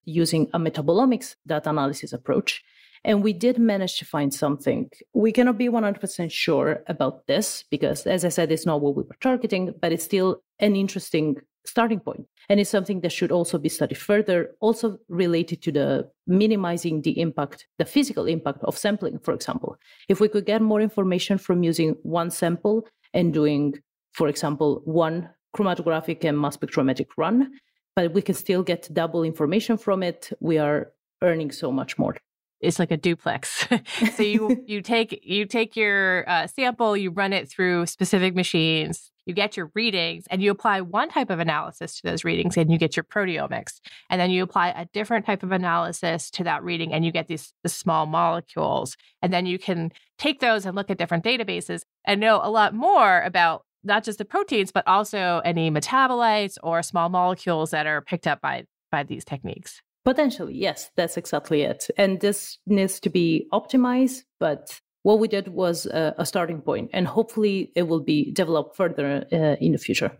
using 0.05 0.49
a 0.55 0.59
metabolomics 0.59 1.36
data 1.47 1.70
analysis 1.70 2.12
approach. 2.12 2.62
And 3.05 3.22
we 3.22 3.32
did 3.32 3.59
manage 3.59 3.99
to 3.99 4.05
find 4.05 4.34
something. 4.34 4.91
We 5.14 5.32
cannot 5.32 5.57
be 5.57 5.68
100% 5.68 6.32
sure 6.32 6.82
about 6.89 7.26
this 7.26 7.64
because, 7.70 8.07
as 8.07 8.24
I 8.24 8.28
said, 8.28 8.51
it's 8.51 8.66
not 8.66 8.80
what 8.80 8.97
we 8.97 9.05
were 9.05 9.16
targeting, 9.20 9.72
but 9.80 9.93
it's 9.93 10.05
still 10.05 10.43
an 10.59 10.74
interesting 10.74 11.36
starting 11.64 12.01
point. 12.01 12.26
And 12.49 12.59
it's 12.59 12.70
something 12.70 13.03
that 13.03 13.12
should 13.12 13.30
also 13.30 13.59
be 13.59 13.68
studied 13.68 13.99
further, 13.99 14.51
also 14.61 14.99
related 15.09 15.62
to 15.62 15.72
the 15.72 16.11
minimizing 16.26 17.03
the 17.03 17.20
impact, 17.20 17.66
the 17.78 17.84
physical 17.84 18.26
impact 18.26 18.64
of 18.64 18.76
sampling, 18.76 19.18
for 19.20 19.34
example. 19.34 19.76
If 20.09 20.18
we 20.18 20.28
could 20.28 20.47
get 20.47 20.62
more 20.62 20.80
information 20.80 21.39
from 21.39 21.62
using 21.62 21.95
one 22.03 22.30
sample 22.30 22.89
and 23.14 23.32
doing, 23.32 23.74
for 24.12 24.28
example, 24.28 24.82
one 24.84 25.28
chromatographic 25.57 26.24
and 26.24 26.38
mass 26.38 26.57
spectrometric 26.57 27.09
run, 27.16 27.53
but 27.96 28.12
we 28.12 28.22
can 28.22 28.34
still 28.34 28.62
get 28.62 28.88
double 28.92 29.22
information 29.22 29.76
from 29.76 30.03
it. 30.03 30.30
We 30.40 30.59
are 30.59 30.92
earning 31.22 31.51
so 31.51 31.72
much 31.72 31.99
more. 31.99 32.16
It's 32.61 32.78
like 32.78 32.90
a 32.90 32.96
duplex. 32.96 33.68
so 34.14 34.22
you 34.22 34.62
you 34.66 34.82
take 34.82 35.20
you 35.24 35.46
take 35.46 35.76
your 35.76 36.28
uh, 36.28 36.46
sample, 36.46 36.96
you 36.96 37.11
run 37.11 37.32
it 37.32 37.49
through 37.49 37.86
specific 37.86 38.34
machines, 38.34 39.12
you 39.26 39.34
get 39.34 39.57
your 39.57 39.70
readings, 39.74 40.24
and 40.30 40.42
you 40.42 40.51
apply 40.51 40.80
one 40.80 41.09
type 41.09 41.30
of 41.30 41.38
analysis 41.38 42.01
to 42.01 42.03
those 42.09 42.24
readings, 42.24 42.57
and 42.57 42.70
you 42.72 42.78
get 42.78 42.96
your 42.96 43.05
proteomics. 43.05 43.80
And 44.11 44.20
then 44.20 44.30
you 44.30 44.42
apply 44.42 44.70
a 44.70 44.86
different 44.86 45.24
type 45.24 45.42
of 45.42 45.53
analysis 45.53 46.30
to 46.32 46.44
that 46.44 46.64
reading, 46.64 46.92
and 46.92 47.05
you 47.05 47.12
get 47.12 47.28
these 47.28 47.53
the 47.62 47.68
small 47.68 48.07
molecules. 48.07 48.96
And 49.22 49.32
then 49.32 49.46
you 49.46 49.59
can 49.59 49.92
take 50.18 50.40
those 50.40 50.66
and 50.66 50.74
look 50.74 50.90
at 50.90 50.99
different 50.99 51.24
databases 51.24 51.82
and 52.05 52.20
know 52.20 52.40
a 52.42 52.51
lot 52.51 52.74
more 52.74 53.20
about 53.22 53.64
not 53.89 54.05
just 54.05 54.18
the 54.18 54.24
proteins, 54.24 54.70
but 54.70 54.86
also 54.86 55.41
any 55.45 55.70
metabolites 55.70 56.57
or 56.62 56.82
small 56.82 57.09
molecules 57.09 57.70
that 57.70 57.86
are 57.86 58.01
picked 58.01 58.26
up 58.26 58.41
by, 58.41 58.64
by 58.93 59.03
these 59.03 59.24
techniques. 59.24 59.82
Potentially, 60.05 60.55
yes, 60.55 60.91
that's 60.97 61.16
exactly 61.16 61.62
it. 61.62 61.89
And 61.97 62.20
this 62.20 62.59
needs 62.66 63.01
to 63.01 63.11
be 63.11 63.47
optimized, 63.53 64.22
but 64.39 64.80
what 65.03 65.18
we 65.18 65.28
did 65.28 65.49
was 65.49 65.86
a, 65.86 66.14
a 66.18 66.24
starting 66.24 66.61
point, 66.61 66.91
and 66.93 67.07
hopefully 67.07 67.72
it 67.74 67.82
will 67.82 68.01
be 68.03 68.30
developed 68.32 68.76
further 68.76 69.26
uh, 69.32 69.57
in 69.61 69.72
the 69.72 69.78
future. 69.78 70.12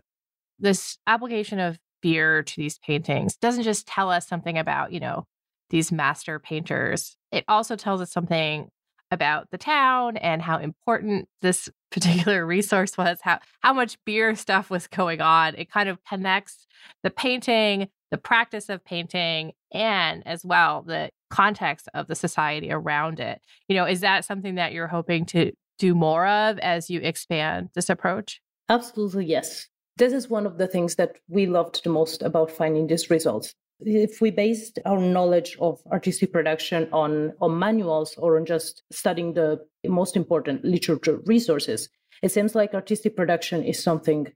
This 0.59 0.97
application 1.07 1.59
of 1.59 1.79
beer 2.01 2.43
to 2.43 2.55
these 2.57 2.79
paintings 2.79 3.35
doesn't 3.37 3.63
just 3.63 3.87
tell 3.87 4.09
us 4.09 4.27
something 4.27 4.57
about, 4.57 4.91
you 4.91 4.99
know, 4.99 5.25
these 5.69 5.91
master 5.91 6.39
painters. 6.39 7.15
It 7.31 7.45
also 7.47 7.75
tells 7.75 8.01
us 8.01 8.11
something 8.11 8.69
about 9.11 9.49
the 9.51 9.57
town 9.57 10.17
and 10.17 10.41
how 10.41 10.57
important 10.57 11.27
this 11.41 11.69
particular 11.91 12.45
resource 12.45 12.97
was, 12.97 13.19
how 13.23 13.39
how 13.61 13.73
much 13.73 13.97
beer 14.05 14.35
stuff 14.35 14.69
was 14.69 14.87
going 14.87 15.21
on. 15.21 15.55
It 15.55 15.71
kind 15.71 15.89
of 15.89 15.97
connects 16.07 16.67
the 17.03 17.09
painting, 17.09 17.89
the 18.11 18.17
practice 18.17 18.69
of 18.69 18.85
painting, 18.85 19.53
and 19.73 20.25
as 20.27 20.45
well 20.45 20.83
the 20.83 21.09
context 21.29 21.89
of 21.93 22.07
the 22.07 22.15
society 22.15 22.71
around 22.71 23.19
it. 23.19 23.41
You 23.67 23.75
know, 23.75 23.85
is 23.85 24.01
that 24.01 24.25
something 24.25 24.55
that 24.55 24.73
you're 24.73 24.87
hoping 24.87 25.25
to 25.27 25.51
do 25.77 25.95
more 25.95 26.27
of 26.27 26.59
as 26.59 26.89
you 26.89 26.99
expand 27.01 27.69
this 27.73 27.89
approach? 27.89 28.41
Absolutely, 28.67 29.25
yes. 29.25 29.67
This 29.97 30.13
is 30.13 30.29
one 30.29 30.45
of 30.45 30.57
the 30.57 30.67
things 30.67 30.95
that 30.95 31.17
we 31.27 31.45
loved 31.45 31.83
the 31.83 31.89
most 31.89 32.21
about 32.21 32.51
finding 32.51 32.87
these 32.87 33.09
results 33.09 33.53
if 33.81 34.21
we 34.21 34.31
based 34.31 34.79
our 34.85 34.99
knowledge 34.99 35.57
of 35.59 35.79
artistic 35.91 36.33
production 36.33 36.89
on, 36.91 37.33
on 37.41 37.57
manuals 37.57 38.15
or 38.17 38.37
on 38.37 38.45
just 38.45 38.83
studying 38.91 39.33
the 39.33 39.59
most 39.85 40.15
important 40.15 40.63
literature 40.65 41.19
resources, 41.25 41.89
it 42.21 42.31
seems 42.31 42.55
like 42.55 42.73
artistic 42.73 43.15
production 43.15 43.63
is 43.63 43.81
something 43.81 44.27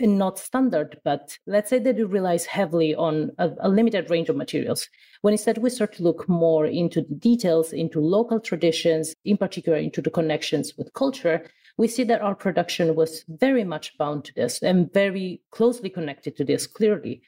not 0.00 0.38
standard, 0.38 0.98
but 1.04 1.36
let's 1.46 1.68
say 1.68 1.78
that 1.78 1.98
it 1.98 2.06
relies 2.06 2.46
heavily 2.46 2.94
on 2.94 3.30
a, 3.38 3.50
a, 3.60 3.68
limited 3.68 4.08
range 4.08 4.28
of 4.30 4.36
materials. 4.36 4.88
When 5.20 5.34
instead 5.34 5.58
we 5.58 5.68
start 5.68 5.92
to 5.94 6.02
look 6.02 6.26
more 6.28 6.64
into 6.64 7.02
the 7.02 7.14
details, 7.14 7.72
into 7.72 8.00
local 8.00 8.40
traditions, 8.40 9.14
in 9.24 9.36
particular 9.36 9.76
into 9.76 10.00
the 10.00 10.10
connections 10.10 10.72
with 10.78 10.94
culture, 10.94 11.44
we 11.76 11.88
see 11.88 12.04
that 12.04 12.22
our 12.22 12.34
production 12.34 12.94
was 12.94 13.24
very 13.28 13.64
much 13.64 13.96
bound 13.98 14.24
to 14.24 14.34
this 14.34 14.62
and 14.62 14.92
very 14.92 15.42
closely 15.50 15.90
connected 15.90 16.36
to 16.36 16.44
this 16.44 16.66
clearly. 16.66 17.22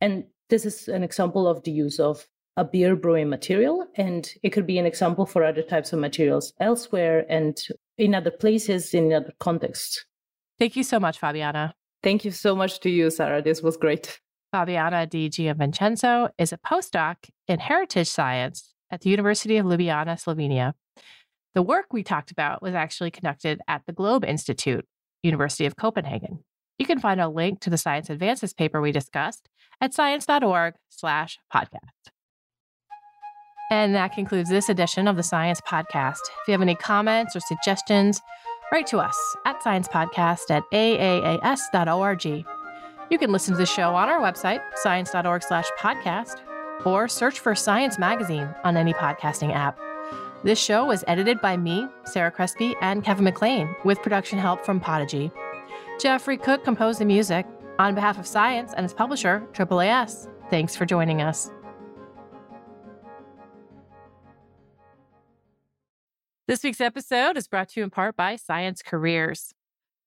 And 0.00 0.24
this 0.50 0.66
is 0.66 0.88
an 0.88 1.02
example 1.02 1.46
of 1.46 1.62
the 1.64 1.70
use 1.70 1.98
of 1.98 2.26
a 2.56 2.64
beer 2.64 2.94
brewing 2.94 3.28
material, 3.28 3.86
and 3.96 4.30
it 4.42 4.50
could 4.50 4.66
be 4.66 4.78
an 4.78 4.86
example 4.86 5.26
for 5.26 5.42
other 5.42 5.62
types 5.62 5.92
of 5.92 5.98
materials 5.98 6.52
elsewhere 6.60 7.26
and 7.28 7.58
in 7.98 8.14
other 8.14 8.30
places, 8.30 8.94
in 8.94 9.12
other 9.12 9.32
contexts. 9.40 10.04
Thank 10.58 10.76
you 10.76 10.84
so 10.84 11.00
much, 11.00 11.20
Fabiana. 11.20 11.72
Thank 12.02 12.24
you 12.24 12.30
so 12.30 12.54
much 12.54 12.80
to 12.80 12.90
you, 12.90 13.10
Sarah. 13.10 13.42
This 13.42 13.62
was 13.62 13.76
great. 13.76 14.20
Fabiana 14.54 15.08
Di 15.08 15.28
Gianvincenzo 15.28 16.30
is 16.38 16.52
a 16.52 16.58
postdoc 16.58 17.16
in 17.48 17.58
heritage 17.58 18.08
science 18.08 18.72
at 18.90 19.00
the 19.00 19.10
University 19.10 19.56
of 19.56 19.66
Ljubljana, 19.66 20.16
Slovenia. 20.22 20.74
The 21.54 21.62
work 21.62 21.86
we 21.92 22.04
talked 22.04 22.30
about 22.30 22.62
was 22.62 22.74
actually 22.74 23.10
conducted 23.10 23.60
at 23.66 23.82
the 23.86 23.92
Globe 23.92 24.24
Institute, 24.24 24.86
University 25.24 25.66
of 25.66 25.76
Copenhagen. 25.76 26.44
You 26.78 26.86
can 26.86 27.00
find 27.00 27.20
a 27.20 27.28
link 27.28 27.60
to 27.60 27.70
the 27.70 27.78
Science 27.78 28.10
Advances 28.10 28.52
paper 28.52 28.80
we 28.80 28.92
discussed 28.92 29.48
at 29.84 29.92
science.org 29.92 30.74
slash 30.88 31.38
podcast. 31.52 31.78
And 33.70 33.94
that 33.94 34.14
concludes 34.14 34.48
this 34.48 34.68
edition 34.68 35.06
of 35.06 35.16
the 35.16 35.22
Science 35.22 35.60
Podcast. 35.60 36.20
If 36.40 36.48
you 36.48 36.52
have 36.52 36.62
any 36.62 36.74
comments 36.74 37.36
or 37.36 37.40
suggestions, 37.40 38.20
write 38.72 38.86
to 38.88 38.98
us 38.98 39.16
at 39.44 39.60
sciencepodcast 39.62 40.50
at 40.50 40.62
aaas.org. 40.72 42.24
You 43.10 43.18
can 43.18 43.30
listen 43.30 43.52
to 43.52 43.58
the 43.58 43.66
show 43.66 43.94
on 43.94 44.08
our 44.08 44.20
website, 44.20 44.60
science.org 44.76 45.42
slash 45.42 45.66
podcast, 45.78 46.40
or 46.86 47.06
search 47.06 47.40
for 47.40 47.54
Science 47.54 47.98
Magazine 47.98 48.48
on 48.64 48.76
any 48.76 48.94
podcasting 48.94 49.54
app. 49.54 49.78
This 50.44 50.58
show 50.58 50.86
was 50.86 51.04
edited 51.06 51.40
by 51.40 51.56
me, 51.56 51.86
Sarah 52.04 52.30
Crespi, 52.30 52.74
and 52.80 53.04
Kevin 53.04 53.24
McLean, 53.24 53.74
with 53.84 54.02
production 54.02 54.38
help 54.38 54.64
from 54.64 54.80
Podigy. 54.80 55.30
Jeffrey 56.00 56.36
Cook 56.36 56.64
composed 56.64 57.00
the 57.00 57.04
music. 57.04 57.46
On 57.78 57.94
behalf 57.94 58.18
of 58.18 58.26
Science 58.26 58.72
and 58.76 58.84
its 58.84 58.94
publisher, 58.94 59.46
AAAS, 59.52 60.28
thanks 60.50 60.76
for 60.76 60.86
joining 60.86 61.22
us. 61.22 61.50
This 66.46 66.62
week's 66.62 66.80
episode 66.80 67.36
is 67.36 67.48
brought 67.48 67.70
to 67.70 67.80
you 67.80 67.84
in 67.84 67.90
part 67.90 68.16
by 68.16 68.36
Science 68.36 68.82
Careers. 68.82 69.54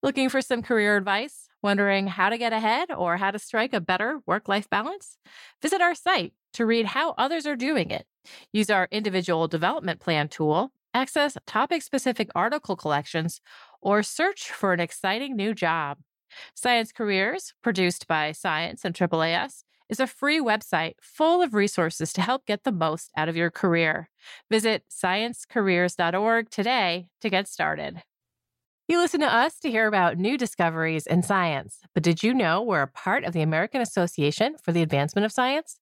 Looking 0.04 0.30
for 0.30 0.42
some 0.42 0.62
career 0.62 0.96
advice? 0.96 1.50
Wondering 1.64 2.08
how 2.08 2.30
to 2.30 2.38
get 2.38 2.54
ahead 2.54 2.92
or 2.92 3.18
how 3.18 3.32
to 3.32 3.40
strike 3.40 3.74
a 3.74 3.82
better 3.82 4.20
work 4.26 4.48
life 4.48 4.70
balance? 4.70 5.18
Visit 5.62 5.82
our 5.82 5.96
site 5.96 6.34
to 6.54 6.66
read 6.66 6.86
how 6.86 7.16
others 7.18 7.46
are 7.48 7.56
doing 7.56 7.90
it 7.90 8.06
Use 8.52 8.70
our 8.70 8.88
individual 8.92 9.48
development 9.48 10.00
plan 10.00 10.28
tool, 10.28 10.72
access 10.94 11.38
topic 11.46 11.82
specific 11.82 12.30
article 12.36 12.76
collections, 12.76 13.42
or 13.82 14.04
search 14.04 14.52
for 14.52 14.74
an 14.74 14.80
exciting 14.80 15.36
new 15.36 15.54
job. 15.54 15.98
Science 16.54 16.92
Careers, 16.92 17.54
produced 17.62 18.08
by 18.08 18.32
Science 18.32 18.84
and 18.84 18.96
AAAS, 18.96 19.64
is 19.90 20.00
a 20.00 20.08
free 20.08 20.40
website 20.40 20.96
full 21.02 21.42
of 21.42 21.54
resources 21.54 22.12
to 22.14 22.22
help 22.22 22.46
get 22.46 22.64
the 22.64 22.72
most 22.72 23.12
out 23.16 23.30
of 23.30 23.38
your 23.38 23.50
career. 23.50 24.10
Visit 24.50 24.84
sciencecareers.org 24.92 26.50
today 26.50 27.08
to 27.22 27.30
get 27.30 27.48
started. 27.48 28.04
You 28.88 29.00
listen 29.00 29.20
to 29.20 29.34
us 29.34 29.60
to 29.60 29.70
hear 29.70 29.88
about 29.88 30.18
new 30.18 30.38
discoveries 30.38 31.06
in 31.08 31.22
science, 31.22 31.80
but 31.94 32.04
did 32.04 32.24
you 32.24 32.34
know 32.34 32.62
we're 32.62 32.82
a 32.82 32.88
part 32.88 33.26
of 33.26 33.34
the 33.34 33.42
American 33.42 33.82
Association 33.82 34.56
for 34.64 34.72
the 34.72 34.82
Advancement 34.82 35.26
of 35.26 35.32
Science? 35.32 35.80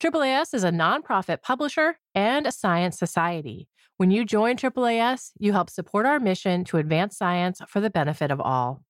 AAAS 0.00 0.54
is 0.54 0.64
a 0.64 0.70
nonprofit 0.70 1.42
publisher 1.42 1.98
and 2.14 2.46
a 2.46 2.52
science 2.52 2.98
society. 2.98 3.68
When 3.96 4.10
you 4.10 4.24
join 4.24 4.56
AAAS, 4.56 5.30
you 5.38 5.52
help 5.52 5.70
support 5.70 6.06
our 6.06 6.18
mission 6.18 6.64
to 6.64 6.78
advance 6.78 7.16
science 7.16 7.60
for 7.68 7.80
the 7.80 7.90
benefit 7.90 8.30
of 8.30 8.40
all. 8.40 8.82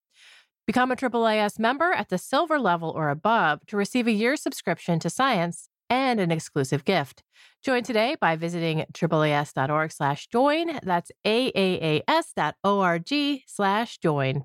Become 0.66 0.92
a 0.92 0.96
AAAS 0.96 1.58
member 1.58 1.92
at 1.92 2.08
the 2.08 2.16
silver 2.16 2.58
level 2.58 2.88
or 2.88 3.10
above 3.10 3.60
to 3.66 3.76
receive 3.76 4.06
a 4.06 4.12
year's 4.12 4.40
subscription 4.40 4.98
to 5.00 5.10
science 5.10 5.68
and 5.90 6.18
an 6.18 6.30
exclusive 6.30 6.86
gift. 6.86 7.22
Join 7.62 7.82
today 7.82 8.16
by 8.18 8.36
visiting 8.36 8.86
AAAS.org 8.92 9.92
slash 9.92 10.26
join. 10.28 10.78
That's 10.82 11.10
AAAS.org 11.26 13.12
slash 13.46 13.98
join. 13.98 14.44